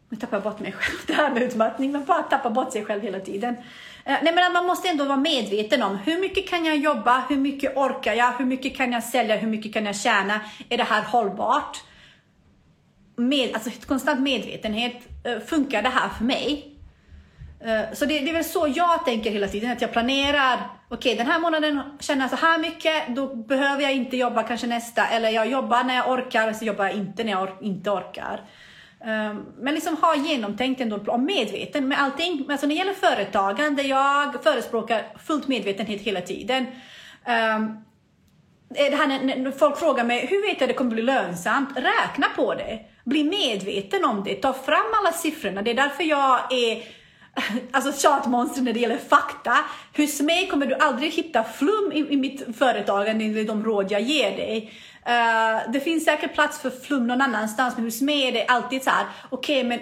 [0.09, 2.86] nu tappar jag bort mig själv, det här med utmattning, men bara tappa bort sig
[2.86, 3.55] själv hela tiden.
[3.55, 7.38] Uh, nej men man måste ändå vara medveten om hur mycket kan jag jobba, hur
[7.38, 10.84] mycket orkar jag, hur mycket kan jag sälja, hur mycket kan jag tjäna, är det
[10.84, 11.84] här hållbart?
[13.15, 14.95] Med, alltså konstant medvetenhet,
[15.27, 16.75] uh, funkar det här för mig?
[17.65, 21.15] Uh, så det, det är väl så jag tänker hela tiden, att jag planerar okej
[21.15, 25.07] den här månaden tjänar jag så här mycket, då behöver jag inte jobba kanske nästa,
[25.07, 28.41] eller jag jobbar när jag orkar, så jobbar jag inte när jag or inte orkar.
[29.01, 32.45] Um, men liksom ha genomtänkt ändå och medveten med allting.
[32.49, 36.65] Alltså när det gäller företagande, jag förespråkar fullt medvetenhet hela tiden.
[37.27, 37.85] Um,
[38.69, 41.69] det här när, när folk frågar mig, hur vet jag att det kommer bli lönsamt?
[41.75, 42.79] Räkna på det.
[43.05, 44.35] Bli medveten om det.
[44.35, 45.61] Ta fram alla siffrorna.
[45.61, 46.83] Det är därför jag är
[47.71, 49.57] alltså tjatmonster när det gäller fakta.
[49.97, 54.01] Hos mig kommer du aldrig hitta flum i, i mitt företagande, i de råd jag
[54.01, 54.73] ger dig.
[55.07, 58.84] Uh, det finns säkert plats för flum någon annanstans, men hos mig är det alltid
[58.84, 59.80] så här, okej, okay, men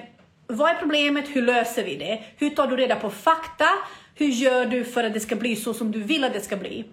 [0.48, 1.26] vad är problemet?
[1.28, 2.24] Hur löser vi det?
[2.38, 3.68] Hur tar du reda på fakta?
[4.16, 6.58] Hur gör du för att det ska bli så som du vill att det ska
[6.58, 6.86] bli?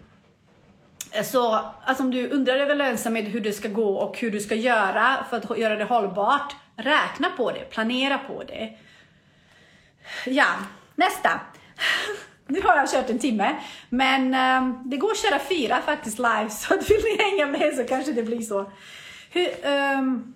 [1.12, 4.40] Eh, så alltså om du undrar över lönsamhet, hur det ska gå och hur du
[4.40, 8.72] ska göra för att göra det hållbart, räkna på det, planera på det.
[10.26, 10.46] Ja,
[10.94, 11.40] nästa.
[12.46, 13.56] Nu har jag kört en timme,
[13.88, 17.84] men um, det går att köra fyra faktiskt live, så vill ni hänga med så
[17.84, 18.72] kanske det blir så.
[19.30, 19.48] Hur,
[19.98, 20.34] um,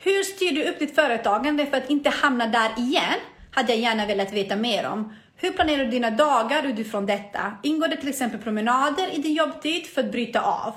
[0.00, 3.18] hur styr du upp ditt företagande för att inte hamna där igen?
[3.50, 5.12] Hade jag gärna velat veta mer om.
[5.36, 7.52] Hur planerar du dina dagar utifrån detta?
[7.62, 10.74] Ingår det till exempel promenader i din jobbtid för att bryta av?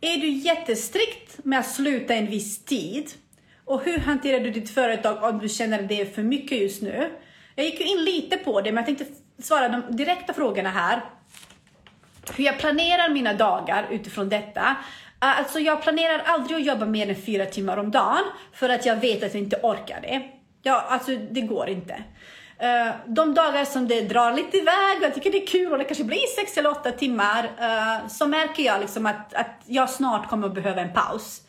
[0.00, 3.10] Är du jättestrikt med att sluta en viss tid?
[3.64, 6.82] Och hur hanterar du ditt företag om du känner att det är för mycket just
[6.82, 7.10] nu?
[7.54, 11.00] Jag gick ju in lite på det, men jag tänkte svara de direkta frågorna här.
[12.36, 14.76] Hur jag planerar mina dagar utifrån detta.
[15.18, 18.96] Alltså jag planerar aldrig att jobba mer än fyra timmar om dagen för att jag
[18.96, 20.22] vet att jag inte orkar det.
[20.62, 22.02] Ja, alltså det går inte.
[23.06, 25.84] De dagar som det drar lite iväg och jag tycker det är kul och det
[25.84, 27.50] kanske blir sex eller åtta timmar
[28.08, 31.40] så märker jag liksom att, att jag snart kommer att behöva en paus.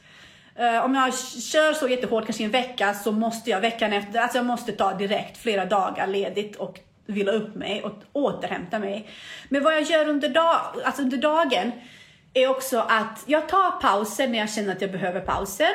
[0.59, 4.37] Uh, om jag kör så jättehårt, kanske en vecka, så måste jag veckan efter, alltså
[4.37, 9.09] jag måste ta direkt flera dagar ledigt och vila upp mig och återhämta mig.
[9.49, 11.71] Men vad jag gör under, dag, alltså under dagen
[12.33, 15.71] är också att jag tar pauser när jag känner att jag behöver pauser.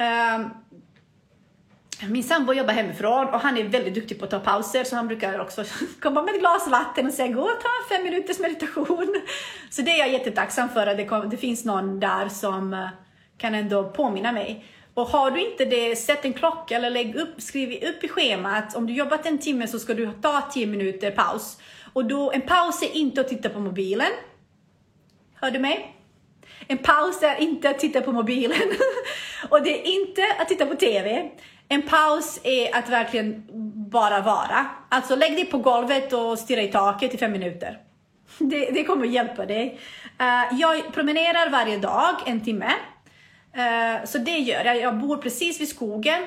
[0.00, 0.50] Uh, ehm,
[2.08, 5.08] min sambo jobbar hemifrån och han är väldigt duktig på att ta pauser så han
[5.08, 5.64] brukar också
[6.00, 9.22] komma med ett glas vatten och säga gå och ta en fem minuters meditation.
[9.70, 12.88] Så det är jag jättetacksam för att det, kom, det finns någon där som eh,
[13.40, 14.64] kan ändå påminna mig.
[14.94, 18.76] Och har du inte det, sätt en klocka eller lägg upp, skriv upp i schemat.
[18.76, 21.60] Om du jobbat en timme så ska du ta 10 minuter paus.
[21.92, 24.10] Och då, en paus är inte att titta på mobilen.
[25.34, 25.96] Hör du mig?
[26.66, 28.58] En paus är inte att titta på mobilen.
[29.48, 31.30] och det är inte att titta på TV.
[31.68, 33.44] En paus är att verkligen
[33.90, 34.66] bara vara.
[34.88, 37.78] Alltså lägg dig på golvet och stirra i taket i fem minuter.
[38.38, 39.78] Det, det kommer hjälpa dig.
[40.20, 42.72] Uh, jag promenerar varje dag en timme.
[43.52, 44.80] Eh, så det gör jag.
[44.80, 46.26] Jag bor precis vid skogen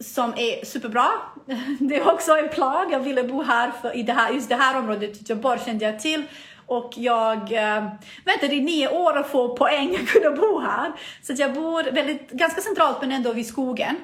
[0.00, 1.08] som är superbra.
[1.80, 2.90] Det är också en plan.
[2.90, 5.20] Jag ville bo här för, i det här, just det här området.
[5.20, 6.22] Göteborg kände jag till.
[6.66, 7.92] Och jag eh, äh,
[8.24, 10.92] väntade i nio år att få poäng att kunna bo här.
[11.22, 13.96] Så jag bor väldigt, ganska centralt men ändå vid skogen.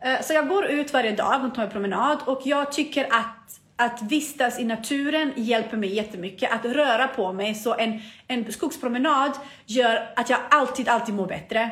[0.00, 3.60] Eh, så jag går ut varje dag och tar en promenad och jag tycker att
[3.78, 6.52] att vistas i naturen hjälper mig jättemycket.
[6.52, 7.54] Att röra på mig.
[7.54, 9.32] Så en, en skogspromenad
[9.66, 11.70] gör att jag alltid, alltid mår bättre.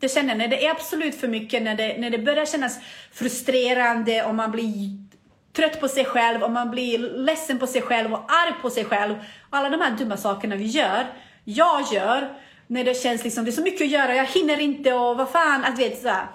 [0.00, 2.78] Det känner jag när det är absolut för mycket, när det, när det börjar kännas
[3.12, 5.06] frustrerande och man blir
[5.52, 8.84] trött på sig själv och man blir ledsen på sig själv och arg på sig
[8.84, 9.14] själv.
[9.50, 11.06] Alla de här dumma sakerna vi gör,
[11.44, 12.28] jag gör,
[12.66, 15.30] när det känns liksom, det är så mycket att göra, jag hinner inte och vad
[15.30, 16.26] fan, att vet så här.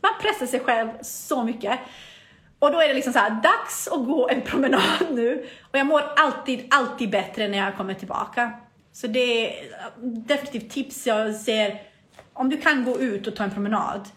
[0.00, 1.78] Man pressar sig själv så mycket.
[2.58, 5.46] Och då är det liksom så här, dags att gå en promenad nu.
[5.70, 8.52] Och jag mår alltid, alltid bättre när jag kommer tillbaka.
[8.92, 9.64] Så det är
[10.00, 11.80] definitivt tips jag ser,
[12.38, 14.08] om du kan gå ut och ta en promenad.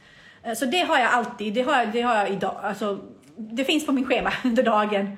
[0.43, 2.99] Eh, så det har jag alltid, det har jag, det har jag idag, alltså,
[3.35, 5.17] det finns på min schema under dagen.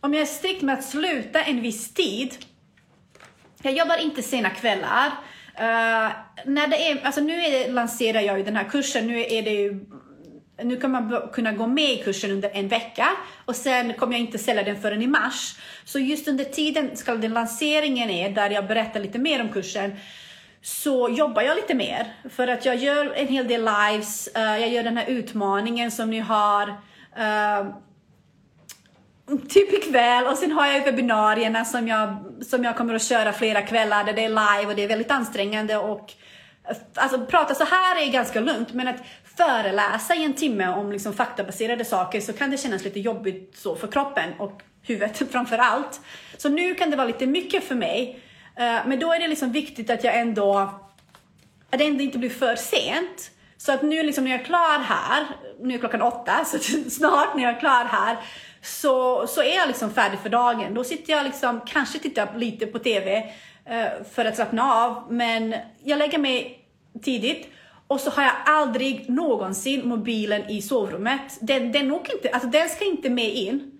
[0.00, 2.34] Om jag är strikt med att sluta en viss tid,
[3.62, 5.12] jag jobbar inte sena kvällar,
[5.56, 6.10] Uh,
[6.44, 9.42] när det är, alltså nu är det, lanserar jag ju den här kursen, nu är
[9.42, 9.86] det ju
[10.62, 13.08] nu kan man kunna gå med i kursen under en vecka
[13.44, 15.56] och sen kommer jag inte sälja den förrän i mars.
[15.84, 19.96] Så just under tiden, ska den lanseringen är, där jag berättar lite mer om kursen,
[20.64, 22.12] så jobbar jag lite mer.
[22.30, 26.10] För att jag gör en hel del lives, uh, jag gör den här utmaningen som
[26.10, 26.68] ni har.
[26.68, 27.74] Uh,
[29.48, 33.62] typ ikväll och sen har jag webbinarierna som jag, som jag kommer att köra flera
[33.62, 36.12] kvällar där det är live och det är väldigt ansträngande och
[36.68, 39.00] eh, Alltså prata så här är ganska lugnt men att
[39.36, 43.76] föreläsa i en timme om liksom faktabaserade saker så kan det kännas lite jobbigt så
[43.76, 46.00] för kroppen och huvudet framför allt.
[46.36, 48.20] Så nu kan det vara lite mycket för mig.
[48.56, 50.58] Eh, men då är det liksom viktigt att jag ändå,
[51.70, 53.30] att det ändå inte blir för sent.
[53.56, 55.26] Så att nu liksom när jag är klar här,
[55.60, 56.58] nu är klockan åtta, så
[56.90, 58.16] snart när jag är klar här,
[58.62, 60.74] så, så är jag liksom färdig för dagen.
[60.74, 63.16] Då sitter jag liksom, kanske tittar lite på TV
[63.64, 66.64] eh, för att slappna av, men jag lägger mig
[67.02, 67.48] tidigt
[67.86, 71.38] och så har jag aldrig någonsin mobilen i sovrummet.
[71.40, 73.73] Den, den, inte, alltså den ska inte med in.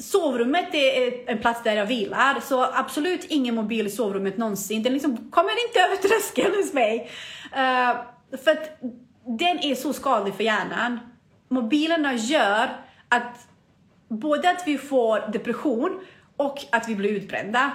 [0.00, 4.82] Sovrummet är en plats där jag vilar, så absolut ingen mobil i sovrummet någonsin.
[4.82, 7.10] Den liksom kommer inte över tröskeln hos mig.
[7.52, 8.00] Uh,
[8.44, 8.80] för att
[9.38, 11.00] den är så skadlig för hjärnan.
[11.48, 12.68] Mobilerna gör
[13.08, 13.48] att
[14.08, 16.00] både att vi får depression
[16.36, 17.72] och att vi blir utbrända.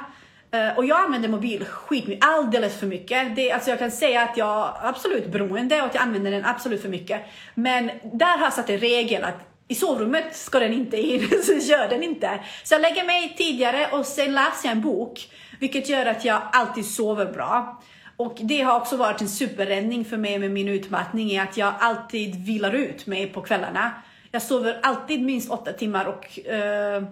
[0.56, 3.36] Uh, och jag använder mobil skitmycket, alldeles för mycket.
[3.36, 6.46] Det, alltså jag kan säga att jag är absolut beroende och att jag använder den
[6.46, 7.22] absolut för mycket.
[7.56, 11.54] Men där har jag satt en regel att i sovrummet ska den inte in, så
[11.54, 12.40] gör den inte.
[12.64, 16.42] Så jag lägger mig tidigare och sen läser jag en bok, vilket gör att jag
[16.52, 17.82] alltid sover bra.
[18.18, 21.74] Och det har också varit en superräddning för mig med min utmattning, är att jag
[21.80, 23.92] alltid vilar ut mig på kvällarna.
[24.32, 27.08] Jag sover alltid minst åtta timmar och uh,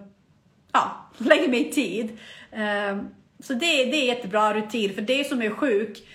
[0.72, 2.18] ja, lägger mig i tid.
[2.52, 3.02] Uh,
[3.40, 6.08] så det, det är jättebra rutin för det som är sjuk.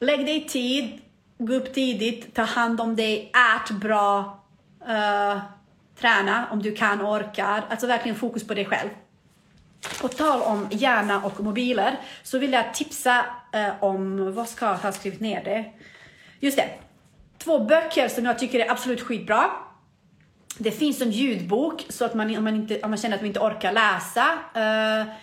[0.00, 1.00] Lägg dig i tid,
[1.38, 4.40] gå upp tidigt, ta hand om dig, ät bra,
[4.88, 5.38] uh,
[6.00, 7.64] träna om du kan och orkar.
[7.70, 8.88] Alltså verkligen fokus på dig själv.
[10.00, 14.74] På tal om hjärna och mobiler så vill jag tipsa eh, om, vad ska jag
[14.74, 15.64] ha skrivit ner det?
[16.40, 16.68] Just det,
[17.38, 19.50] två böcker som jag tycker är absolut skitbra.
[20.58, 23.26] Det finns en ljudbok så att man, om, man inte, om man känner att man
[23.26, 24.38] inte orkar läsa.
[24.54, 25.14] Eh,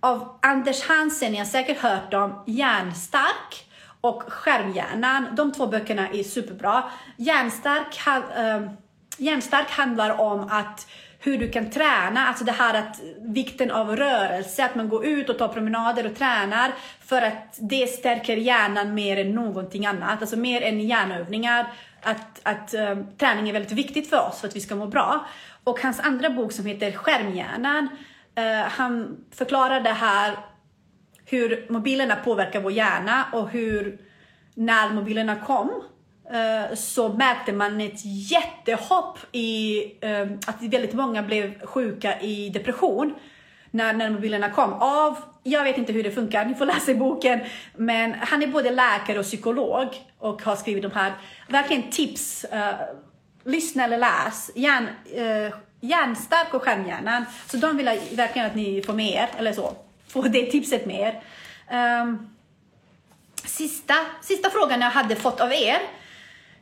[0.00, 3.66] av Anders Hansen, ni har säkert hört om Hjärnstark
[4.00, 5.26] och Skärmhjärnan.
[5.36, 6.90] De två böckerna är superbra.
[7.16, 8.06] Hjärnstark
[8.36, 8.70] eh,
[9.18, 10.86] Hjärnstark handlar om att
[11.20, 15.28] hur du kan träna, alltså det här att vikten av rörelse, att man går ut
[15.28, 20.36] och tar promenader och tränar för att det stärker hjärnan mer än någonting annat, alltså
[20.36, 21.72] mer än hjärnövningar.
[22.02, 25.26] Att, att um, träning är väldigt viktigt för oss för att vi ska må bra.
[25.64, 27.88] Och hans andra bok som heter Skärmhjärnan,
[28.38, 30.36] uh, han förklarar det här
[31.24, 33.98] hur mobilerna påverkar vår hjärna och hur
[34.54, 35.82] när mobilerna kom
[36.30, 43.14] Eh, så märkte man ett jättehopp i ehm, att väldigt många blev sjuka i depression
[43.70, 44.72] när, när mobilerna kom.
[44.72, 47.40] Av, jag vet inte hur det funkar, ni får läsa i boken,
[47.76, 51.12] men han är både läkare och psykolog och har skrivit de här,
[51.48, 52.44] verkligen tips.
[52.44, 52.74] Eh,
[53.44, 54.50] lyssna eller läs.
[54.54, 57.24] Hjärn, eh, hjärnstark och stjärnhjärnan.
[57.46, 59.76] Så de vill jag verkligen att ni får med er, eller så.
[60.08, 61.22] får det tipset med er.
[61.70, 62.28] Um, ehm,
[63.44, 65.78] sista, sista frågan jag hade fått av er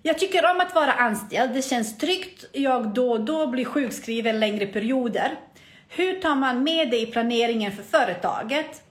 [0.06, 1.54] jag tycker om att vara anställd.
[1.54, 2.44] Det känns tryggt.
[2.52, 5.36] Jag då och då blir sjukskriven längre perioder.
[5.88, 8.82] Hur tar man med det i planeringen för företaget?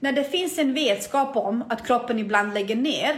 [0.00, 3.16] När det finns en vetskap om att kroppen ibland lägger ner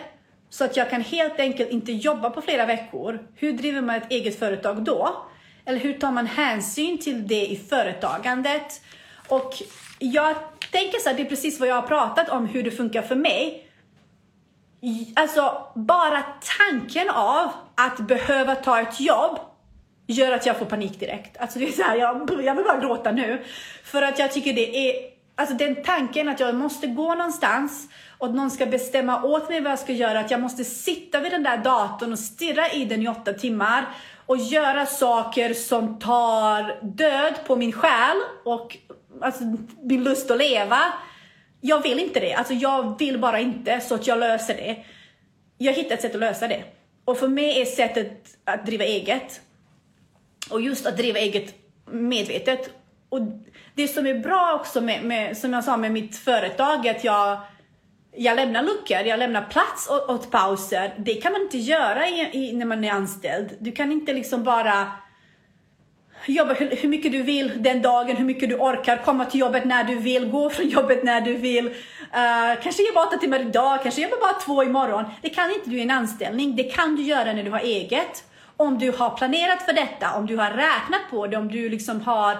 [0.50, 3.26] så att jag kan helt enkelt inte jobba på flera veckor.
[3.36, 5.16] Hur driver man ett eget företag då?
[5.64, 8.82] Eller hur tar man hänsyn till det i företagandet?
[9.28, 9.52] Och
[9.98, 10.36] jag
[10.72, 13.16] tänker så här, det är precis vad jag har pratat om, hur det funkar för
[13.16, 13.68] mig.
[15.14, 16.24] Alltså, bara
[16.58, 19.38] tanken av att behöva ta ett jobb
[20.06, 21.36] gör att jag får panik direkt.
[21.36, 23.42] Alltså det är så här, jag, jag vill bara gråta nu.
[23.84, 24.94] För att jag tycker det är,
[25.36, 29.60] alltså den tanken att jag måste gå någonstans och att någon ska bestämma åt mig
[29.60, 32.84] vad jag ska göra, att jag måste sitta vid den där datorn och stirra i
[32.84, 33.88] den i åtta timmar
[34.26, 38.76] och göra saker som tar död på min själ och
[39.20, 39.44] alltså,
[39.82, 40.78] min lust att leva
[41.66, 42.34] jag vill inte det.
[42.34, 44.84] Alltså jag vill bara inte så att jag löser det.
[45.58, 46.64] Jag hittar ett sätt att lösa det.
[47.04, 49.40] Och för mig är sättet att driva eget
[50.50, 51.54] och just att driva eget
[51.90, 52.70] medvetet.
[53.08, 53.20] Och
[53.74, 57.04] det som är bra också med, med som jag sa med mitt företag, är att
[57.04, 57.40] jag,
[58.12, 60.94] jag lämnar luckor, jag lämnar plats åt, åt pauser.
[60.98, 63.56] Det kan man inte göra i, i, när man är anställd.
[63.58, 64.92] Du kan inte liksom bara
[66.26, 69.84] jobba hur, mycket du vill den dagen, hur mycket du orkar, komma till jobbet när
[69.84, 71.66] du vill, gå från jobbet när du vill.
[71.66, 75.04] Uh, kanske jobba åtta timmar idag, kanske jobba bara två imorgon.
[75.22, 76.56] Det kan inte du i en anställning.
[76.56, 78.24] Det kan du göra när du har eget.
[78.56, 82.00] Om du har planerat för detta, om du har räknat på det, om du liksom
[82.00, 82.36] har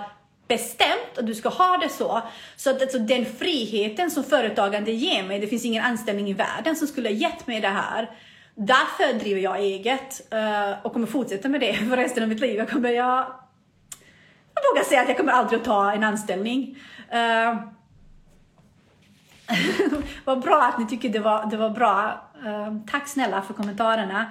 [0.48, 2.22] bestämt att du ska ha det så.
[2.56, 6.76] Så att alltså, den friheten som företagande ger mig, det finns ingen anställning i världen
[6.76, 8.10] som skulle ha gett mig det här.
[8.54, 12.56] Därför driver jag eget uh, och kommer fortsätta med det för resten av mitt liv.
[12.56, 13.26] Jag kommer, jag
[14.72, 16.78] vågar säga att jag kommer aldrig att ta en anställning.
[17.14, 17.60] Uh,
[20.24, 22.22] vad bra att ni tycker det var, det var bra.
[22.46, 24.26] Uh, tack snälla för kommentarerna.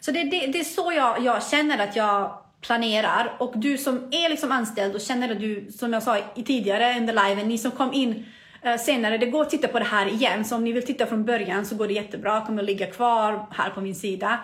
[0.00, 3.36] Så det, det, det är så jag, jag känner att jag planerar.
[3.38, 6.98] Och du som är liksom anställd och känner att du, som jag sa i tidigare
[6.98, 8.26] under liven, ni som kom in
[8.66, 10.44] uh, senare, det går att titta på det här igen.
[10.44, 13.46] Så om ni vill titta från början så går det jättebra, kommer att ligga kvar
[13.50, 14.38] här på min sida.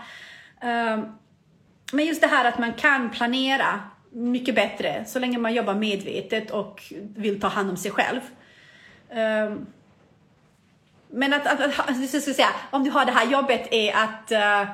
[0.64, 1.04] Uh,
[1.92, 3.80] men just det här att man kan planera
[4.18, 6.82] mycket bättre så länge man jobbar medvetet och
[7.16, 8.20] vill ta hand om sig själv.
[9.10, 9.66] Um,
[11.10, 14.32] men att, att, att, att ska säga, om du har det här jobbet är att
[14.32, 14.70] uh,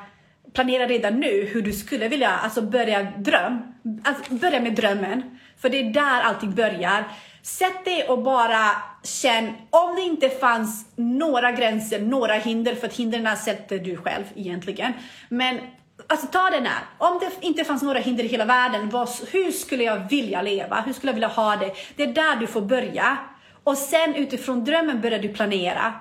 [0.53, 3.75] planera redan nu hur du skulle vilja alltså börja dröm.
[4.05, 5.39] Alltså börja med drömmen.
[5.59, 7.05] För det är där allting börjar.
[7.43, 8.71] Sätt dig och bara
[9.03, 14.25] känn om det inte fanns några gränser, några hinder, för att hindren sätter du själv
[14.35, 14.93] egentligen.
[15.29, 15.59] Men
[16.07, 16.83] Alltså ta den här.
[16.99, 20.81] Om det inte fanns några hinder i hela världen, vad, hur skulle jag vilja leva?
[20.81, 21.73] Hur skulle jag vilja ha det?
[21.97, 23.19] Det är där du får börja.
[23.65, 25.93] Och sen utifrån drömmen börjar du planera.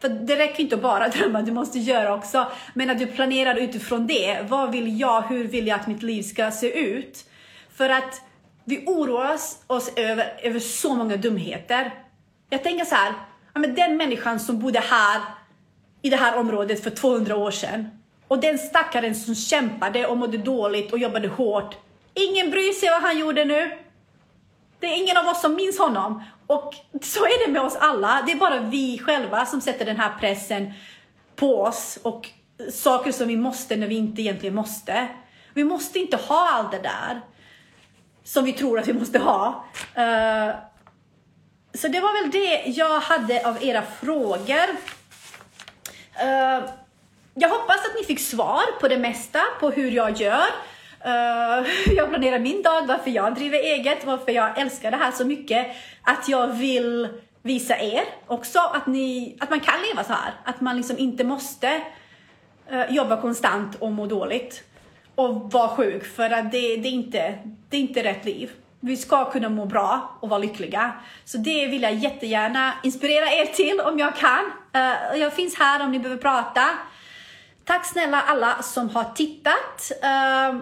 [0.00, 2.46] För det räcker inte att bara drömma, du måste göra också.
[2.74, 4.38] Men att du planerar utifrån det.
[4.48, 5.22] Vad vill jag?
[5.22, 7.24] Hur vill jag att mitt liv ska se ut?
[7.74, 8.22] För att
[8.64, 11.94] vi oroar oss över, över så många dumheter.
[12.50, 13.12] Jag tänker så här,
[13.54, 15.20] ja, men den människan som bodde här
[16.02, 17.99] i det här området för 200 år sedan
[18.30, 21.76] och den stackaren som kämpade och mådde dåligt och jobbade hårt.
[22.14, 23.78] Ingen bryr sig vad han gjorde nu.
[24.80, 26.22] Det är ingen av oss som minns honom.
[26.46, 28.22] Och så är det med oss alla.
[28.26, 30.72] Det är bara vi själva som sätter den här pressen
[31.36, 32.28] på oss och
[32.72, 35.08] saker som vi måste när vi inte egentligen måste.
[35.54, 37.20] Vi måste inte ha allt det där
[38.24, 39.64] som vi tror att vi måste ha.
[39.98, 40.54] Uh,
[41.74, 44.68] så det var väl det jag hade av era frågor.
[46.22, 46.70] Uh,
[47.34, 50.46] jag hoppas att ni fick svar på det mesta, på hur jag gör.
[51.06, 55.24] Uh, jag planerar min dag, varför jag driver eget, varför jag älskar det här så
[55.24, 55.66] mycket.
[56.02, 57.08] Att jag vill
[57.42, 60.32] visa er också att, ni, att man kan leva så här.
[60.44, 61.82] Att man liksom inte måste
[62.72, 64.62] uh, jobba konstant och må dåligt.
[65.14, 68.50] Och vara sjuk, för att det, det, är inte, det är inte rätt liv.
[68.80, 70.92] Vi ska kunna må bra och vara lyckliga.
[71.24, 74.44] Så det vill jag jättegärna inspirera er till om jag kan.
[74.76, 76.70] Uh, jag finns här om ni behöver prata.
[77.64, 79.92] Tack snälla alla som har tittat.
[80.04, 80.60] Uh,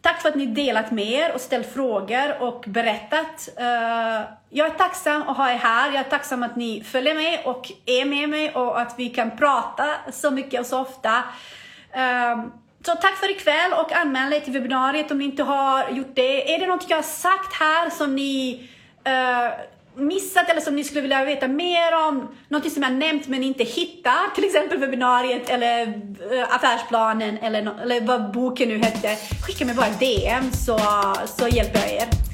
[0.00, 3.48] tack för att ni delat med er och ställt frågor och berättat.
[3.60, 5.86] Uh, jag är tacksam att ha er här.
[5.86, 9.36] Jag är tacksam att ni följer med och är med mig och att vi kan
[9.36, 11.22] prata så mycket och så ofta.
[11.96, 12.44] Uh,
[12.86, 16.54] så tack för ikväll och anmäl er till webbinariet om ni inte har gjort det.
[16.54, 18.68] Är det något jag har sagt här som ni
[19.04, 19.52] eh,
[19.94, 23.64] missat eller som ni skulle vilja veta mer om, något som jag nämnt men inte
[23.64, 25.86] hittat, till exempel webbinariet eller
[26.32, 29.16] äh, affärsplanen eller, eller vad boken nu hette,
[29.46, 30.78] skicka mig bara DM så,
[31.26, 32.29] så hjälper jag er.